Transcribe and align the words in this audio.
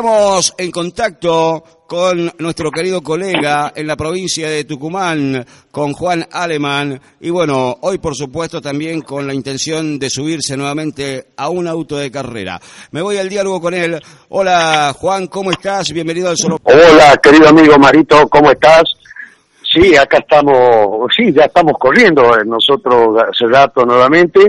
Estamos 0.00 0.54
en 0.56 0.70
contacto 0.70 1.64
con 1.88 2.30
nuestro 2.38 2.70
querido 2.70 3.02
colega 3.02 3.72
en 3.74 3.88
la 3.88 3.96
provincia 3.96 4.48
de 4.48 4.62
Tucumán, 4.62 5.44
con 5.72 5.92
Juan 5.92 6.24
Alemán, 6.30 7.00
y 7.20 7.30
bueno, 7.30 7.78
hoy 7.80 7.98
por 7.98 8.14
supuesto 8.14 8.60
también 8.60 9.00
con 9.00 9.26
la 9.26 9.34
intención 9.34 9.98
de 9.98 10.08
subirse 10.08 10.56
nuevamente 10.56 11.30
a 11.36 11.48
un 11.48 11.66
auto 11.66 11.96
de 11.96 12.12
carrera. 12.12 12.60
Me 12.92 13.02
voy 13.02 13.16
al 13.16 13.28
diálogo 13.28 13.60
con 13.60 13.74
él. 13.74 14.00
Hola 14.28 14.94
Juan, 14.96 15.26
¿cómo 15.26 15.50
estás? 15.50 15.90
Bienvenido 15.90 16.30
al 16.30 16.36
Solo. 16.36 16.60
Hola, 16.62 17.16
querido 17.20 17.48
amigo 17.48 17.76
Marito, 17.76 18.28
¿cómo 18.28 18.52
estás? 18.52 18.84
Sí, 19.72 19.96
acá 19.96 20.18
estamos, 20.18 21.08
sí, 21.16 21.32
ya 21.32 21.46
estamos 21.46 21.72
corriendo 21.76 22.22
eh, 22.38 22.44
nosotros 22.46 23.20
hace 23.20 23.46
rato 23.46 23.84
nuevamente 23.84 24.46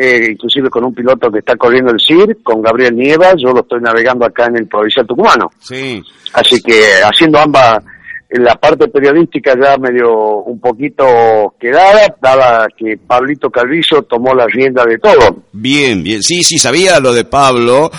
eh, 0.00 0.30
inclusive 0.30 0.70
con 0.70 0.84
un 0.84 0.94
piloto 0.94 1.30
que 1.30 1.40
está 1.40 1.56
corriendo 1.56 1.90
el 1.90 2.00
CIR, 2.00 2.38
con 2.42 2.62
Gabriel 2.62 2.96
Nievas, 2.96 3.34
yo 3.36 3.52
lo 3.52 3.60
estoy 3.60 3.80
navegando 3.80 4.24
acá 4.24 4.46
en 4.46 4.56
el 4.56 4.66
Provincial 4.66 5.06
Tucumano. 5.06 5.50
Sí. 5.58 6.02
Así 6.32 6.62
que 6.62 7.02
haciendo 7.04 7.38
ambas, 7.38 7.84
la 8.30 8.54
parte 8.54 8.88
periodística 8.88 9.54
ya 9.60 9.76
medio 9.76 10.38
un 10.44 10.58
poquito 10.58 11.04
quedada, 11.60 12.14
dada 12.22 12.66
que 12.74 12.96
Pablito 12.96 13.50
Calviso 13.50 14.02
tomó 14.02 14.34
la 14.34 14.46
rienda 14.46 14.84
de 14.86 14.98
todo. 14.98 15.42
Bien, 15.52 16.02
bien, 16.02 16.22
sí, 16.22 16.42
sí, 16.42 16.56
sabía 16.56 16.98
lo 16.98 17.12
de 17.12 17.24
Pablo. 17.24 17.90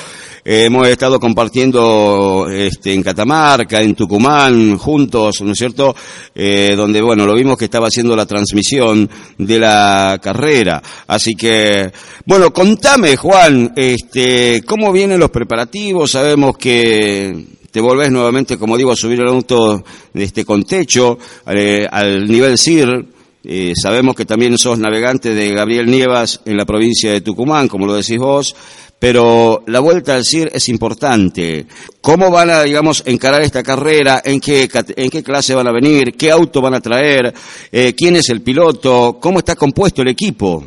Eh, 0.43 0.65
hemos 0.65 0.87
estado 0.87 1.19
compartiendo 1.19 2.47
este, 2.49 2.93
en 2.93 3.03
Catamarca, 3.03 3.81
en 3.81 3.93
Tucumán, 3.93 4.77
juntos, 4.77 5.41
¿no 5.41 5.51
es 5.51 5.57
cierto? 5.57 5.95
Eh, 6.33 6.73
donde, 6.75 7.01
bueno, 7.01 7.25
lo 7.27 7.35
vimos 7.35 7.57
que 7.57 7.65
estaba 7.65 7.87
haciendo 7.87 8.15
la 8.15 8.25
transmisión 8.25 9.07
de 9.37 9.59
la 9.59 10.19
carrera. 10.21 10.81
Así 11.07 11.35
que, 11.35 11.91
bueno, 12.25 12.51
contame, 12.51 13.17
Juan, 13.17 13.71
este, 13.75 14.63
¿cómo 14.65 14.91
vienen 14.91 15.19
los 15.19 15.29
preparativos? 15.29 16.11
Sabemos 16.11 16.57
que 16.57 17.45
te 17.69 17.79
volvés 17.79 18.11
nuevamente, 18.11 18.57
como 18.57 18.77
digo, 18.77 18.91
a 18.91 18.95
subir 18.95 19.19
el 19.21 19.27
auto 19.27 19.83
este, 20.13 20.43
con 20.43 20.63
techo, 20.63 21.19
eh, 21.47 21.87
al 21.89 22.27
nivel 22.27 22.57
CIR. 22.57 23.20
Eh, 23.43 23.73
sabemos 23.75 24.15
que 24.15 24.25
también 24.25 24.57
sos 24.57 24.77
navegante 24.77 25.33
de 25.33 25.53
Gabriel 25.53 25.87
Nievas 25.87 26.41
en 26.45 26.57
la 26.57 26.65
provincia 26.65 27.11
de 27.11 27.21
Tucumán, 27.21 27.67
como 27.67 27.87
lo 27.87 27.95
decís 27.95 28.19
vos, 28.19 28.55
pero 28.99 29.63
la 29.65 29.79
vuelta 29.79 30.13
al 30.13 30.23
CIR 30.23 30.51
es 30.53 30.69
importante. 30.69 31.65
¿Cómo 32.01 32.29
van 32.29 32.51
a, 32.51 32.61
digamos, 32.61 33.01
encarar 33.07 33.41
esta 33.41 33.63
carrera? 33.63 34.21
¿En 34.23 34.39
qué, 34.39 34.69
en 34.95 35.09
qué 35.09 35.23
clase 35.23 35.55
van 35.55 35.67
a 35.67 35.71
venir? 35.71 36.15
¿Qué 36.15 36.29
auto 36.29 36.61
van 36.61 36.75
a 36.75 36.81
traer? 36.81 37.33
Eh, 37.71 37.95
¿Quién 37.95 38.15
es 38.17 38.29
el 38.29 38.41
piloto? 38.41 39.17
¿Cómo 39.19 39.39
está 39.39 39.55
compuesto 39.55 40.03
el 40.03 40.09
equipo? 40.09 40.63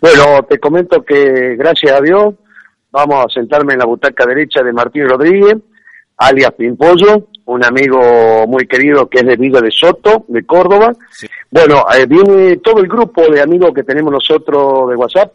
Bueno, 0.00 0.44
te 0.48 0.58
comento 0.58 1.04
que 1.04 1.54
gracias 1.56 1.92
a 1.92 2.00
Dios 2.00 2.34
vamos 2.90 3.24
a 3.24 3.28
sentarme 3.32 3.74
en 3.74 3.78
la 3.78 3.86
butaca 3.86 4.26
derecha 4.26 4.62
de 4.64 4.72
Martín 4.72 5.08
Rodríguez, 5.08 5.56
alias 6.16 6.52
Pimpollo, 6.56 7.28
un 7.48 7.64
amigo 7.64 8.46
muy 8.46 8.66
querido 8.66 9.08
que 9.08 9.20
es 9.20 9.26
de 9.26 9.36
Villa 9.36 9.60
de 9.60 9.70
Soto, 9.70 10.26
de 10.28 10.44
Córdoba. 10.44 10.92
Bueno, 11.50 11.84
eh, 11.96 12.04
viene 12.06 12.58
todo 12.58 12.80
el 12.80 12.88
grupo 12.88 13.22
de 13.30 13.40
amigos 13.40 13.72
que 13.74 13.84
tenemos 13.84 14.12
nosotros 14.12 14.90
de 14.90 14.96
WhatsApp, 14.96 15.32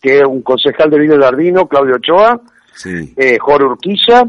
que 0.00 0.18
es 0.18 0.24
un 0.24 0.42
concejal 0.42 0.90
de 0.90 0.98
Villa 0.98 1.28
Ardino, 1.28 1.68
Claudio 1.68 1.96
Ochoa, 1.96 2.40
eh, 3.16 3.38
Jorge 3.38 3.64
Urquiza, 3.64 4.24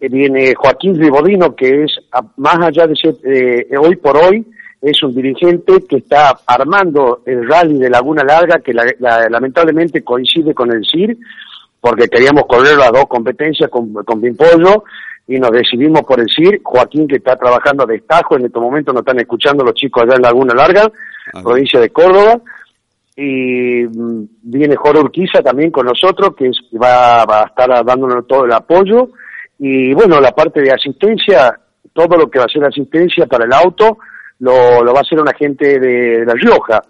eh, 0.00 0.08
viene 0.08 0.54
Joaquín 0.56 0.98
Ribodino, 0.98 1.54
que 1.54 1.84
es, 1.84 2.00
más 2.36 2.58
allá 2.58 2.88
de 2.88 2.96
ser, 2.96 3.14
eh, 3.22 3.68
hoy 3.78 3.94
por 3.94 4.16
hoy, 4.16 4.44
es 4.82 5.00
un 5.04 5.14
dirigente 5.14 5.84
que 5.88 5.98
está 5.98 6.36
armando 6.46 7.22
el 7.26 7.48
rally 7.48 7.78
de 7.78 7.90
Laguna 7.90 8.24
Larga, 8.24 8.58
que 8.58 8.74
lamentablemente 8.74 10.02
coincide 10.02 10.52
con 10.52 10.72
el 10.72 10.84
CIR, 10.84 11.16
porque 11.80 12.08
queríamos 12.08 12.46
correr 12.48 12.76
las 12.76 12.90
dos 12.90 13.06
competencias 13.06 13.70
con, 13.70 13.92
con 13.92 14.20
Pimpollo, 14.20 14.82
y 15.28 15.38
nos 15.38 15.50
decidimos 15.50 16.02
por 16.02 16.20
el 16.20 16.26
CIR, 16.28 16.60
Joaquín 16.62 17.08
que 17.08 17.16
está 17.16 17.36
trabajando 17.36 17.82
a 17.82 17.86
destajo, 17.86 18.36
en 18.36 18.46
este 18.46 18.60
momento 18.60 18.92
nos 18.92 19.00
están 19.00 19.18
escuchando 19.18 19.64
los 19.64 19.74
chicos 19.74 20.04
allá 20.04 20.16
en 20.16 20.22
Laguna 20.22 20.54
Larga, 20.54 20.90
provincia 21.42 21.80
de 21.80 21.90
Córdoba, 21.90 22.40
y 23.16 23.84
mm, 23.84 24.28
viene 24.42 24.76
Jorge 24.76 25.00
Urquiza 25.00 25.42
también 25.42 25.70
con 25.70 25.86
nosotros, 25.86 26.34
que 26.36 26.50
va, 26.80 27.22
a 27.22 27.46
estar 27.46 27.84
dándonos 27.84 28.26
todo 28.26 28.44
el 28.44 28.52
apoyo, 28.52 29.10
y 29.58 29.92
bueno, 29.94 30.20
la 30.20 30.32
parte 30.32 30.60
de 30.60 30.70
asistencia, 30.70 31.58
todo 31.92 32.16
lo 32.16 32.30
que 32.30 32.38
va 32.38 32.44
a 32.44 32.52
ser 32.52 32.64
asistencia 32.64 33.26
para 33.26 33.46
el 33.46 33.52
auto, 33.52 33.98
lo, 34.40 34.52
va 34.52 34.98
a 34.98 35.02
hacer 35.02 35.18
una 35.20 35.32
gente 35.32 35.80
de, 35.80 36.24
La 36.24 36.34
Rioja. 36.34 36.82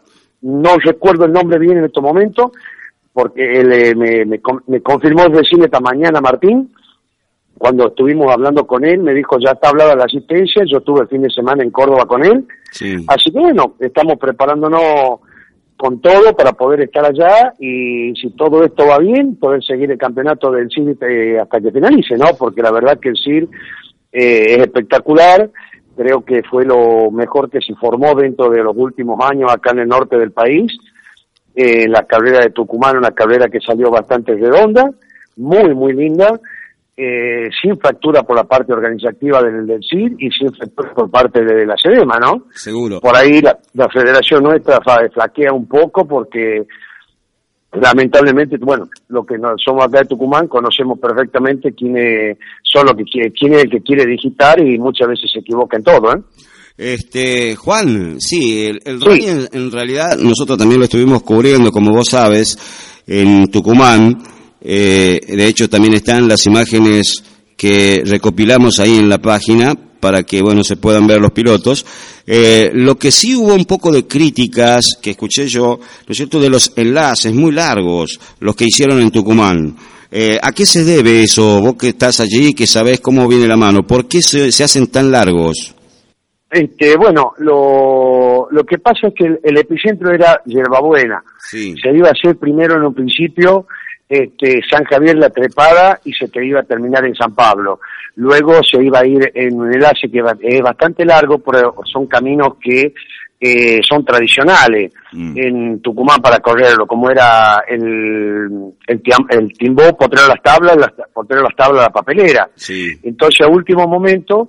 No 0.43 0.77
recuerdo 0.77 1.25
el 1.25 1.33
nombre 1.33 1.59
bien 1.59 1.79
en 1.79 1.85
este 1.85 2.01
momento, 2.01 2.53
porque 3.13 3.61
él 3.61 3.73
eh, 3.73 3.95
me, 3.95 4.39
me, 4.67 4.83
confirmó 4.83 5.25
recién 5.29 5.63
esta 5.63 5.81
mañana 5.81 6.21
Martín, 6.21 6.71
cuando 7.59 7.89
estuvimos 7.89 8.33
hablando 8.33 8.67
con 8.67 8.85
él, 8.85 9.01
me 9.01 9.15
dijo, 9.15 9.39
ya 9.39 9.53
está 9.53 9.71
hablada 9.71 9.97
la 9.97 10.05
asistencia, 10.05 10.63
yo 10.67 10.79
estuve 10.79 11.03
el 11.03 11.09
fin 11.09 11.23
de 11.23 11.31
semana 11.31 11.63
en 11.63 11.71
Córdoba 11.71 12.07
con 12.07 12.25
él, 12.25 12.47
así 13.09 13.31
que 13.31 13.39
bueno, 13.39 13.75
estamos 13.81 14.19
preparándonos 14.19 15.21
con 15.77 16.01
todo 16.01 16.35
para 16.35 16.53
poder 16.53 16.83
estar 16.83 17.05
allá 17.05 17.53
y 17.59 18.15
si 18.15 18.31
todo 18.31 18.65
esto 18.65 18.87
va 18.87 18.99
bien, 18.99 19.37
poder 19.37 19.63
seguir 19.63 19.91
el 19.91 19.99
campeonato 19.99 20.51
del 20.51 20.71
CIR 20.71 20.97
eh, 21.03 21.39
hasta 21.39 21.61
que 21.61 21.71
finalice, 21.71 22.17
¿no? 22.17 22.29
Porque 22.39 22.63
la 22.63 22.71
verdad 22.71 22.99
que 22.99 23.11
el 23.11 23.17
CIR 23.17 23.49
eh, 24.13 24.55
es 24.55 24.59
espectacular, 24.59 25.51
creo 25.97 26.25
que 26.25 26.43
fue 26.43 26.65
lo 26.65 27.11
mejor 27.11 27.51
que 27.51 27.61
se 27.61 27.75
formó 27.75 28.15
dentro 28.15 28.51
de 28.51 28.63
los 28.63 28.75
últimos 28.77 29.19
años 29.25 29.53
acá 29.53 29.73
en 29.73 29.81
el 29.81 29.89
norte 29.89 30.19
del 30.19 30.33
país, 30.33 30.73
eh, 31.55 31.89
la 31.89 32.05
carrera 32.05 32.41
de 32.41 32.51
Tucumán, 32.51 32.99
una 32.99 33.13
carrera 33.13 33.49
que 33.49 33.61
salió 33.61 33.91
bastante 33.91 34.35
redonda, 34.35 34.91
muy, 35.37 35.75
muy 35.75 35.93
linda, 35.93 36.41
eh, 36.97 37.51
sin 37.61 37.79
factura 37.79 38.23
por 38.23 38.37
la 38.37 38.45
parte 38.45 38.73
organizativa 38.73 39.43
del, 39.43 39.67
del 39.67 39.81
CIR 39.83 40.15
y 40.19 40.31
sin 40.31 40.55
factura 40.55 40.95
por 40.95 41.11
parte 41.11 41.45
de 41.45 41.67
la 41.67 41.77
SEDEMA, 41.77 42.19
¿no? 42.19 42.47
Seguro. 42.55 43.01
Por 43.01 43.15
ahí 43.15 43.43
la, 43.43 43.59
federación 43.89 44.45
nuestra 44.45 44.79
flaquea 45.13 45.53
un 45.53 45.67
poco 45.67 46.07
porque 46.07 46.63
lamentablemente, 47.73 48.57
bueno, 48.59 48.89
lo 49.09 49.27
que 49.27 49.37
no, 49.37 49.51
somos 49.63 49.85
acá 49.85 50.01
de 50.01 50.07
Tucumán 50.07 50.49
conocemos 50.49 50.99
perfectamente 50.99 51.73
quién 51.73 52.39
son 52.63 52.87
lo 52.87 52.97
que 52.97 53.05
quién 53.05 53.53
es 53.53 53.65
el 53.65 53.71
que 53.71 53.83
quiere 53.83 54.07
digitar 54.07 54.59
y 54.61 54.79
muchas 54.79 55.09
veces 55.09 55.31
se 55.31 55.41
equivoca 55.41 55.77
en 55.77 55.85
todo, 55.85 56.13
¿eh? 56.15 56.21
Este, 56.79 57.57
Juan, 57.57 58.21
sí, 58.21 58.67
el, 58.67 58.81
el 58.85 59.49
en, 59.53 59.71
realidad 59.73 60.19
nosotros 60.19 60.59
también 60.59 60.79
lo 60.79 60.85
estuvimos 60.85 61.23
cubriendo, 61.23 61.71
como 61.71 61.91
vos 61.91 62.09
sabes, 62.09 63.03
en 63.07 63.51
Tucumán, 63.51 64.19
eh, 64.69 65.21
de 65.29 65.47
hecho, 65.47 65.71
también 65.71 65.95
están 65.95 66.27
las 66.27 66.45
imágenes 66.47 67.23
que 67.57 68.03
recopilamos 68.05 68.81
ahí 68.81 68.99
en 68.99 69.09
la 69.09 69.19
página 69.19 69.75
para 70.01 70.25
que, 70.25 70.43
bueno, 70.43 70.65
se 70.65 70.77
puedan 70.77 71.07
ver 71.07 71.21
los 71.21 71.31
pilotos. 71.31 71.87
Eh, 72.27 72.71
lo 72.75 72.97
que 72.97 73.13
sí 73.13 73.37
hubo 73.37 73.55
un 73.55 73.65
poco 73.65 73.93
de 73.93 74.09
críticas 74.09 74.99
que 75.01 75.11
escuché 75.11 75.47
yo, 75.47 75.79
¿no 75.79 76.11
es 76.13 76.17
cierto?, 76.17 76.41
de 76.41 76.51
los 76.51 76.73
enlaces 76.77 77.33
muy 77.33 77.53
largos, 77.53 78.19
los 78.41 78.57
que 78.57 78.65
hicieron 78.65 79.01
en 79.01 79.13
Tucumán. 79.13 79.77
Eh, 80.11 80.39
¿A 80.43 80.51
qué 80.51 80.67
se 80.67 80.85
debe 80.85 81.23
eso? 81.23 81.61
Vos 81.61 81.77
que 81.77 81.89
estás 81.91 82.19
allí, 82.19 82.53
que 82.53 82.67
sabés 82.67 83.01
cómo 83.01 83.29
viene 83.29 83.47
la 83.47 83.57
mano, 83.57 83.87
¿por 83.87 84.09
qué 84.09 84.21
se, 84.21 84.49
hacen 84.65 84.89
tan 84.89 85.13
largos? 85.13 85.75
Este, 86.51 86.97
bueno, 86.97 87.33
lo, 87.39 88.49
lo 88.51 88.65
que 88.65 88.79
pasa 88.79 89.09
es 89.09 89.15
que 89.15 89.27
el, 89.43 89.59
epicentro 89.59 90.13
era 90.13 90.41
Yerbabuena. 90.45 91.23
Sí. 91.39 91.75
Se 91.81 91.91
iba 91.97 92.09
a 92.09 92.13
hacer 92.13 92.37
primero 92.37 92.77
en 92.77 92.85
un 92.85 92.95
principio 92.95 93.67
este, 94.09 94.61
San 94.71 94.85
Javier 94.85 95.17
la 95.17 95.31
trepada 95.31 96.01
y 96.05 96.13
se 96.13 96.29
te 96.29 96.45
iba 96.45 96.61
a 96.61 96.65
terminar 96.65 97.05
en 97.05 97.15
San 97.15 97.35
Pablo. 97.35 97.81
Luego 98.17 98.63
se 98.63 98.83
iba 98.83 99.01
a 99.01 99.07
ir 99.07 99.31
en 99.35 99.59
un 99.61 99.73
enlace 99.73 100.11
que 100.11 100.23
es 100.43 100.63
bastante 100.63 101.05
largo, 101.05 101.39
pero 101.39 101.75
son 101.85 102.07
caminos 102.07 102.55
que 102.61 102.95
eh, 103.39 103.81
son 103.83 104.03
tradicionales 104.03 104.93
mm. 105.13 105.39
en 105.39 105.83
Tucumán 105.83 106.21
para 106.23 106.41
correrlo, 106.41 106.87
como 106.87 107.11
era 107.11 107.63
el, 107.69 108.73
el, 108.87 109.03
el 109.29 109.53
timbó, 109.59 109.95
potrero 109.97 110.29
las 110.29 110.43
tablas, 110.43 110.77
las, 110.77 110.93
potrero 111.13 111.43
las 111.43 111.55
tablas, 111.55 111.83
la 111.83 111.93
papelera. 111.93 112.49
Entonces, 113.03 113.47
a 113.47 113.51
último 113.51 113.87
momento, 113.87 114.49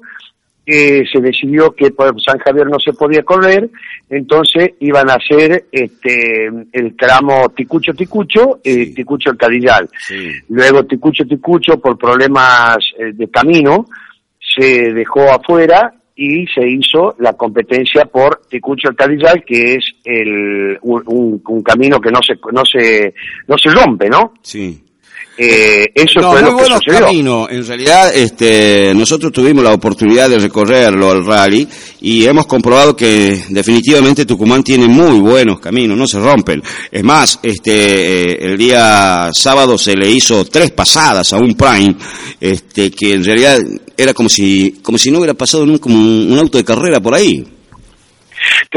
se 0.67 1.21
decidió 1.21 1.71
que 1.71 1.91
por 1.91 2.21
San 2.21 2.37
Javier 2.39 2.67
no 2.67 2.77
se 2.79 2.91
podía 2.91 3.23
correr, 3.23 3.69
entonces 4.09 4.71
iban 4.81 5.09
a 5.09 5.13
hacer 5.13 5.65
este 5.71 6.47
el 6.73 6.95
tramo 6.97 7.49
Ticucho 7.55 7.93
Ticucho 7.93 8.59
y 8.63 8.93
Ticucho 8.93 9.31
el 9.31 9.37
Cadillal. 9.37 9.89
Luego 10.49 10.83
Ticucho 10.85 11.25
Ticucho 11.25 11.79
por 11.79 11.97
problemas 11.97 12.77
eh, 12.99 13.13
de 13.13 13.29
camino 13.29 13.85
se 14.39 14.93
dejó 14.93 15.31
afuera 15.31 15.93
y 16.15 16.47
se 16.47 16.67
hizo 16.67 17.15
la 17.19 17.33
competencia 17.33 18.05
por 18.05 18.41
Ticucho 18.49 18.89
el 18.89 18.95
Cadillal 18.95 19.45
que 19.45 19.75
es 19.75 19.85
el 20.03 20.77
un, 20.81 21.39
camino 21.63 22.01
que 22.01 22.11
no 22.11 22.19
se 22.21 22.33
no 22.51 22.63
se 22.65 23.13
no 23.47 23.57
se 23.57 23.69
rompe, 23.69 24.09
¿no? 24.09 24.33
Sí. 24.41 24.83
Eh, 25.37 25.91
eso 25.93 26.31
fue 26.31 26.41
lo 26.41 26.57
que 26.57 26.65
sucedió. 26.65 27.47
En 27.49 27.65
realidad, 27.65 28.15
este, 28.15 28.91
nosotros 28.95 29.31
tuvimos 29.31 29.63
la 29.63 29.73
oportunidad 29.73 30.29
de 30.29 30.39
recorrerlo 30.39 31.11
al 31.11 31.23
rally 31.23 31.67
y 32.01 32.25
hemos 32.25 32.47
comprobado 32.47 32.95
que 32.95 33.43
definitivamente 33.49 34.25
Tucumán 34.25 34.63
tiene 34.63 34.87
muy 34.87 35.19
buenos 35.19 35.59
caminos, 35.59 35.97
no 35.97 36.07
se 36.07 36.19
rompen. 36.19 36.63
Es 36.91 37.03
más, 37.03 37.39
este, 37.43 37.71
eh, 37.71 38.37
el 38.41 38.57
día 38.57 39.29
sábado 39.31 39.77
se 39.77 39.95
le 39.95 40.09
hizo 40.09 40.45
tres 40.45 40.71
pasadas 40.71 41.31
a 41.33 41.37
un 41.37 41.53
Prime, 41.53 41.95
este, 42.41 42.89
que 42.89 43.13
en 43.13 43.23
realidad 43.23 43.59
era 43.95 44.13
como 44.13 44.29
si, 44.29 44.79
como 44.81 44.97
si 44.97 45.11
no 45.11 45.19
hubiera 45.19 45.35
pasado 45.35 45.63
un, 45.63 45.79
un 45.83 46.39
auto 46.39 46.57
de 46.57 46.63
carrera 46.63 46.99
por 46.99 47.13
ahí. 47.13 47.56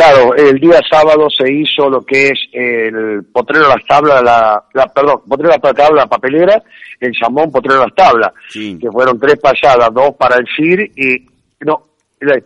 Claro, 0.01 0.35
el 0.35 0.59
día 0.59 0.81
sábado 0.91 1.29
se 1.29 1.53
hizo 1.53 1.91
lo 1.91 2.01
que 2.01 2.29
es 2.29 2.49
el 2.55 3.23
potrero 3.31 3.65
de 3.65 3.75
las 3.75 3.85
tablas, 3.85 4.23
la, 4.23 4.65
perdón, 4.95 5.21
potrero 5.29 5.53
de 5.53 5.59
la 5.63 5.75
tabla 5.75 6.07
papelera, 6.07 6.63
el 6.99 7.13
llamón 7.21 7.53
potrero 7.53 7.81
de 7.81 7.87
las 7.87 7.95
tablas, 7.95 8.33
que 8.51 8.91
fueron 8.91 9.21
tres 9.21 9.39
pasadas, 9.39 9.93
dos 9.93 10.15
para 10.19 10.37
el 10.37 10.47
CIR 10.57 10.91
y, 10.97 11.27
no, 11.67 11.90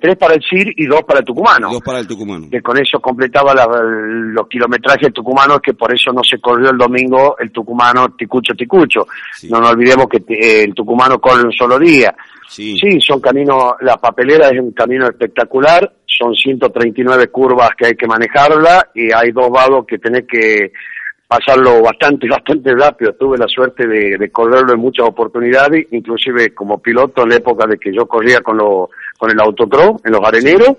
tres 0.01 0.17
para 0.17 0.35
el 0.35 0.43
CIR 0.49 0.73
y 0.77 0.87
dos 0.87 1.03
para 1.03 1.21
el 1.21 1.25
tucumano. 1.25 1.73
Dos 1.73 1.83
para 1.83 1.99
el 1.99 2.07
tucumano. 2.07 2.49
Que 2.51 2.63
con 2.63 2.79
eso 2.79 3.01
completaba 3.01 3.53
los 3.55 4.47
kilometrajes 4.49 5.13
tucumanos, 5.13 5.61
que 5.61 5.75
por 5.75 5.93
eso 5.93 6.13
no 6.13 6.23
se 6.23 6.39
corrió 6.39 6.71
el 6.71 6.79
domingo 6.79 7.37
el 7.39 7.51
tucumano 7.51 8.11
ticucho 8.11 8.55
ticucho. 8.55 9.07
No 9.51 9.61
nos 9.61 9.73
olvidemos 9.73 10.07
que 10.09 10.23
el 10.65 10.75
tucumano 10.75 11.21
corre 11.21 11.45
un 11.45 11.53
solo 11.53 11.79
día. 11.79 12.15
Sí. 12.49 12.77
sí, 12.79 13.01
son 13.01 13.21
caminos, 13.21 13.75
la 13.81 13.97
papelera 13.97 14.49
es 14.51 14.61
un 14.61 14.73
camino 14.73 15.07
espectacular, 15.07 15.91
son 16.07 16.35
139 16.35 17.29
curvas 17.29 17.71
que 17.77 17.87
hay 17.87 17.95
que 17.95 18.07
manejarla 18.07 18.91
y 18.95 19.11
hay 19.11 19.33
dos 19.33 19.51
vados 19.51 19.87
que 19.87 19.99
tenés 19.99 20.25
que 20.29 20.71
pasarlo 21.27 21.83
bastante, 21.83 22.29
bastante 22.31 22.75
rápido. 22.75 23.15
Tuve 23.15 23.39
la 23.39 23.49
suerte 23.49 23.87
de, 23.87 24.31
correrlo 24.31 24.75
en 24.75 24.81
muchas 24.81 25.07
oportunidades, 25.07 25.87
inclusive 25.91 26.55
como 26.55 26.81
piloto 26.81 27.23
en 27.23 27.31
la 27.31 27.37
época 27.37 27.67
de 27.67 27.79
que 27.79 27.93
yo 27.93 28.07
corría 28.07 28.41
con, 28.41 28.59
lo, 28.59 28.91
con 29.19 29.31
el 29.31 29.41
autocross 29.41 30.01
en 30.05 30.13
los 30.13 30.21
areneros. 30.25 30.77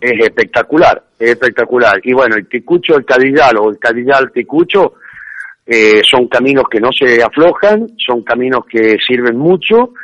Es 0.00 0.20
espectacular, 0.20 1.02
es 1.18 1.30
espectacular. 1.30 2.00
Y 2.02 2.12
bueno, 2.12 2.36
el 2.36 2.46
Ticucho, 2.46 2.96
el 2.96 3.04
Cadillal 3.04 3.56
o 3.58 3.70
el 3.70 3.78
Cadillal 3.78 4.30
Ticucho 4.32 4.94
eh, 5.66 6.02
son 6.08 6.28
caminos 6.28 6.64
que 6.70 6.80
no 6.80 6.92
se 6.92 7.22
aflojan, 7.22 7.88
son 7.96 8.22
caminos 8.22 8.66
que 8.66 8.98
sirven 9.06 9.36
mucho 9.36 9.94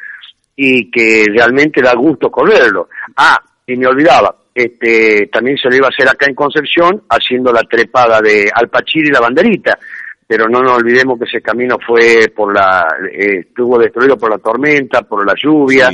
y 0.56 0.90
que 0.90 1.26
realmente 1.28 1.82
da 1.82 1.94
gusto 1.94 2.30
correrlo. 2.30 2.88
Ah, 3.16 3.38
y 3.66 3.76
me 3.76 3.86
olvidaba, 3.86 4.34
este, 4.54 5.28
también 5.32 5.56
se 5.56 5.68
lo 5.68 5.76
iba 5.76 5.86
a 5.86 5.90
hacer 5.90 6.08
acá 6.08 6.26
en 6.26 6.34
Concepción, 6.34 7.02
haciendo 7.08 7.52
la 7.52 7.62
trepada 7.62 8.20
de 8.20 8.50
Alpachir 8.52 9.06
y 9.06 9.10
la 9.10 9.20
banderita, 9.20 9.78
pero 10.26 10.48
no 10.48 10.62
nos 10.62 10.78
olvidemos 10.78 11.18
que 11.18 11.24
ese 11.26 11.42
camino 11.42 11.78
fue 11.86 12.32
por 12.34 12.54
la, 12.54 12.86
eh, 13.12 13.40
estuvo 13.40 13.78
destruido 13.78 14.16
por 14.16 14.30
la 14.30 14.38
tormenta, 14.38 15.02
por 15.02 15.26
la 15.26 15.34
lluvia, 15.34 15.90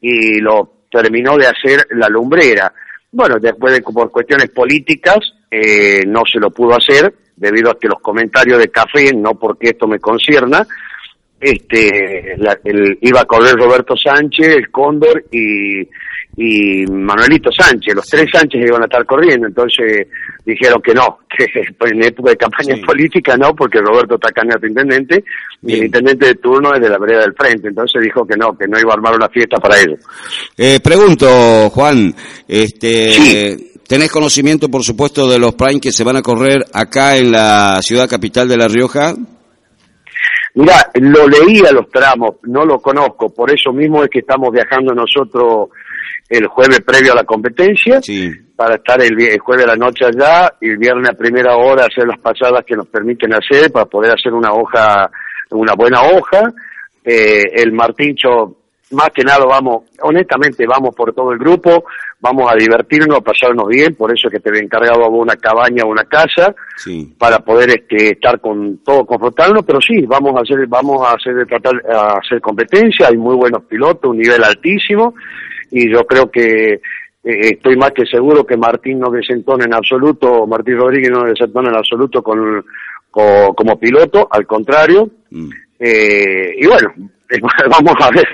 y 0.00 0.40
lo 0.40 0.79
terminó 0.90 1.36
de 1.36 1.46
hacer 1.46 1.86
la 1.90 2.08
lumbrera. 2.08 2.72
Bueno, 3.12 3.38
después 3.40 3.74
de 3.74 3.82
por 3.82 4.10
cuestiones 4.10 4.50
políticas, 4.50 5.18
eh, 5.50 6.04
no 6.06 6.22
se 6.30 6.38
lo 6.38 6.50
pudo 6.50 6.76
hacer, 6.76 7.12
debido 7.36 7.70
a 7.70 7.78
que 7.78 7.88
los 7.88 8.00
comentarios 8.00 8.58
de 8.58 8.68
café, 8.68 9.12
no 9.14 9.34
porque 9.34 9.70
esto 9.70 9.86
me 9.86 9.98
concierna, 9.98 10.66
este, 11.40 12.34
el, 12.34 12.98
iba 13.00 13.22
a 13.22 13.24
correr 13.24 13.54
Roberto 13.54 13.96
Sánchez, 13.96 14.48
el 14.48 14.70
Cóndor 14.70 15.24
y 15.32 15.88
y 16.36 16.86
Manuelito 16.86 17.50
Sánchez, 17.52 17.94
los 17.94 18.06
tres 18.06 18.30
Sánchez 18.32 18.62
iban 18.66 18.82
a 18.82 18.86
estar 18.86 19.04
corriendo, 19.04 19.46
entonces 19.46 20.06
dijeron 20.44 20.80
que 20.80 20.94
no, 20.94 21.18
que 21.36 21.46
en 21.88 22.04
época 22.04 22.30
de 22.30 22.36
campaña 22.36 22.76
política 22.86 23.36
no, 23.36 23.54
porque 23.54 23.80
Roberto 23.80 24.14
está 24.14 24.30
candidato 24.30 24.66
intendente, 24.66 25.24
y 25.62 25.74
el 25.74 25.84
intendente 25.84 26.26
de 26.26 26.34
turno 26.36 26.74
es 26.74 26.80
de 26.80 26.88
la 26.88 26.98
vereda 26.98 27.20
del 27.20 27.34
frente, 27.34 27.68
entonces 27.68 28.02
dijo 28.02 28.26
que 28.26 28.36
no, 28.36 28.56
que 28.56 28.66
no 28.68 28.78
iba 28.78 28.90
a 28.90 28.94
armar 28.94 29.14
una 29.16 29.28
fiesta 29.28 29.58
para 29.58 29.80
ellos. 29.80 29.98
Eh, 30.56 30.80
pregunto, 30.82 31.68
Juan, 31.70 32.14
este, 32.46 33.56
¿tenés 33.86 34.10
conocimiento, 34.10 34.70
por 34.70 34.84
supuesto, 34.84 35.28
de 35.28 35.38
los 35.38 35.54
Prime 35.54 35.80
que 35.80 35.92
se 35.92 36.04
van 36.04 36.16
a 36.16 36.22
correr 36.22 36.64
acá 36.72 37.16
en 37.16 37.32
la 37.32 37.80
ciudad 37.82 38.08
capital 38.08 38.48
de 38.48 38.56
La 38.56 38.68
Rioja? 38.68 39.14
Mira, 40.54 40.74
lo 40.94 41.28
leía 41.28 41.70
los 41.72 41.88
tramos, 41.90 42.36
no 42.44 42.64
lo 42.64 42.80
conozco, 42.80 43.32
por 43.32 43.52
eso 43.52 43.72
mismo 43.72 44.02
es 44.02 44.10
que 44.10 44.18
estamos 44.20 44.50
viajando 44.50 44.92
nosotros 44.92 45.68
el 46.28 46.46
jueves 46.46 46.80
previo 46.80 47.12
a 47.12 47.16
la 47.16 47.24
competencia, 47.24 48.00
para 48.54 48.76
estar 48.76 49.00
el, 49.02 49.38
jueves 49.40 49.64
a 49.64 49.68
la 49.68 49.76
noche 49.76 50.04
allá 50.06 50.52
y 50.60 50.70
el 50.70 50.76
viernes 50.78 51.10
a 51.10 51.14
primera 51.14 51.56
hora 51.56 51.86
hacer 51.86 52.06
las 52.06 52.18
pasadas 52.20 52.64
que 52.64 52.76
nos 52.76 52.86
permiten 52.86 53.32
hacer 53.34 53.72
para 53.72 53.86
poder 53.86 54.12
hacer 54.12 54.32
una 54.32 54.52
hoja, 54.52 55.10
una 55.50 55.74
buena 55.74 56.02
hoja. 56.02 56.52
Eh, 57.02 57.42
el 57.54 57.72
Martincho, 57.72 58.59
más 58.90 59.10
que 59.10 59.22
nada 59.22 59.44
vamos, 59.44 59.84
honestamente 60.02 60.66
vamos 60.66 60.94
por 60.94 61.12
todo 61.12 61.32
el 61.32 61.38
grupo, 61.38 61.84
vamos 62.20 62.50
a 62.50 62.56
divertirnos, 62.56 63.18
a 63.18 63.20
pasarnos 63.20 63.68
bien, 63.68 63.94
por 63.94 64.12
eso 64.12 64.28
es 64.28 64.32
que 64.34 64.40
te 64.40 64.50
he 64.50 64.62
encargado 64.62 65.08
una 65.08 65.36
cabaña 65.36 65.84
o 65.84 65.88
una 65.88 66.04
casa, 66.04 66.54
para 67.18 67.38
poder 67.40 67.70
este, 67.70 68.12
estar 68.12 68.40
con 68.40 68.78
todo, 68.78 69.06
confrontarnos, 69.06 69.64
pero 69.64 69.80
sí, 69.80 70.00
vamos 70.06 70.36
a 70.36 70.40
hacer, 70.40 70.66
vamos 70.66 71.06
a 71.06 71.14
hacer, 71.14 71.46
tratar, 71.46 71.82
a 71.88 72.18
hacer 72.18 72.40
competencia, 72.40 73.08
hay 73.08 73.16
muy 73.16 73.36
buenos 73.36 73.62
pilotos, 73.64 74.10
un 74.10 74.18
nivel 74.18 74.42
altísimo, 74.42 75.14
y 75.70 75.90
yo 75.90 76.04
creo 76.04 76.30
que 76.30 76.80
eh, 77.22 77.52
estoy 77.52 77.76
más 77.76 77.92
que 77.92 78.06
seguro 78.06 78.44
que 78.44 78.56
Martín 78.56 78.98
no 78.98 79.10
desentona 79.10 79.64
en 79.64 79.74
absoluto, 79.74 80.46
Martín 80.46 80.78
Rodríguez 80.78 81.10
no 81.10 81.24
desentona 81.24 81.68
en 81.68 81.76
absoluto 81.76 82.22
con, 82.22 82.64
como 83.10 83.78
piloto, 83.78 84.26
al 84.30 84.46
contrario. 84.46 85.08
Mm. 85.30 85.50
Eh, 85.78 86.54
y 86.58 86.66
bueno, 86.66 86.92
vamos 87.70 87.94
a 88.00 88.10
ver, 88.10 88.28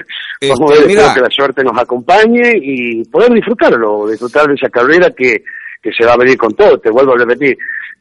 vamos 0.49 0.71
a 0.71 0.75
ver, 0.75 0.91
espero 0.91 1.15
que 1.15 1.21
la 1.21 1.31
suerte 1.31 1.65
nos 1.65 1.79
acompañe 1.79 2.53
y 2.55 3.05
poder 3.05 3.33
disfrutarlo, 3.33 4.09
disfrutar 4.09 4.47
de 4.47 4.55
esa 4.55 4.69
carrera 4.71 5.11
que, 5.11 5.43
que 5.83 5.93
se 5.93 6.07
va 6.07 6.15
a 6.15 6.19
venir 6.19 6.37
con 6.37 6.55
todo, 6.55 6.79
te 6.79 6.91
vuelvo 6.91 7.15
a 7.15 7.19
repetir. 7.19 7.57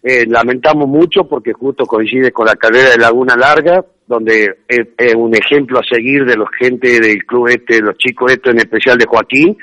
Eh, 0.08 0.26
lamentamos 0.28 0.88
mucho 0.88 1.28
porque 1.28 1.52
justo 1.52 1.86
coincide 1.86 2.32
con 2.32 2.46
la 2.46 2.56
carrera 2.56 2.92
de 2.92 2.98
Laguna 3.00 3.36
Larga, 3.36 3.84
donde 4.06 4.60
es, 4.68 5.16
un 5.16 5.36
ejemplo 5.36 5.80
a 5.80 5.84
seguir 5.84 6.26
de 6.26 6.38
los 6.38 6.48
gente 6.60 7.00
del 7.00 7.26
club 7.26 7.48
este, 7.48 7.82
los 7.82 7.98
chicos 7.98 8.32
estos, 8.32 8.54
en 8.54 8.60
especial 8.60 9.00
de 9.00 9.08
Joaquín, 9.08 9.58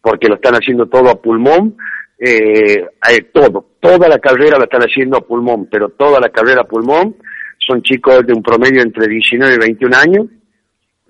porque 0.00 0.28
lo 0.28 0.36
están 0.36 0.54
haciendo 0.54 0.86
todo 0.86 1.10
a 1.10 1.20
pulmón, 1.20 1.76
eh, 2.16 2.86
eh, 3.10 3.22
todo, 3.32 3.66
toda 3.80 4.08
la 4.08 4.20
carrera 4.20 4.56
la 4.56 4.64
están 4.64 4.82
haciendo 4.82 5.16
a 5.16 5.26
pulmón, 5.26 5.66
pero 5.68 5.88
toda 5.88 6.20
la 6.20 6.28
carrera 6.28 6.60
a 6.60 6.68
pulmón, 6.68 7.16
son 7.58 7.82
chicos 7.82 8.24
de 8.24 8.32
un 8.32 8.44
promedio 8.44 8.82
entre 8.82 9.08
19 9.08 9.54
y 9.54 9.58
21 9.58 9.96
años 9.96 10.26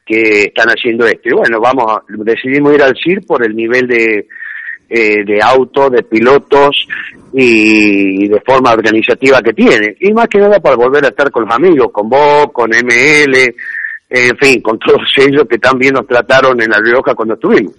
que 0.06 0.44
están 0.44 0.68
haciendo 0.68 1.04
esto. 1.04 1.28
Y 1.28 1.32
bueno, 1.32 1.58
vamos, 1.60 2.02
decidimos 2.24 2.74
ir 2.74 2.82
al 2.82 2.94
CIR 2.96 3.26
por 3.26 3.44
el 3.44 3.56
nivel 3.56 3.88
de, 3.88 4.28
eh, 4.88 5.24
de 5.24 5.42
auto, 5.42 5.90
de 5.90 6.04
pilotos 6.04 6.86
y 7.32 8.28
de 8.28 8.40
forma 8.40 8.72
organizativa 8.72 9.42
que 9.42 9.52
tiene. 9.52 9.96
Y 10.00 10.12
más 10.12 10.28
que 10.28 10.38
nada 10.38 10.60
para 10.60 10.76
volver 10.76 11.04
a 11.04 11.08
estar 11.08 11.30
con 11.30 11.44
los 11.44 11.54
amigos, 11.54 11.88
con 11.92 12.08
vos, 12.08 12.46
con 12.52 12.70
ML, 12.70 13.54
en 14.08 14.38
fin, 14.38 14.60
con 14.62 14.78
todos 14.86 15.02
ellos 15.16 15.42
que 15.50 15.58
también 15.58 15.94
nos 15.94 16.06
trataron 16.06 16.60
en 16.62 16.70
La 16.70 16.78
Rioja 16.78 17.14
cuando 17.14 17.34
estuvimos. 17.34 17.74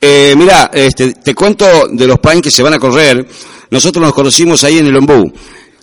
Eh, 0.00 0.34
mira, 0.36 0.68
este, 0.74 1.12
te 1.14 1.32
cuento 1.32 1.64
de 1.92 2.06
los 2.08 2.18
PAN 2.18 2.42
que 2.42 2.50
se 2.50 2.62
van 2.62 2.74
a 2.74 2.78
correr. 2.78 3.24
Nosotros 3.70 4.04
nos 4.04 4.12
conocimos 4.12 4.64
ahí 4.64 4.78
en 4.78 4.86
el 4.86 4.96
Ombú. 4.96 5.32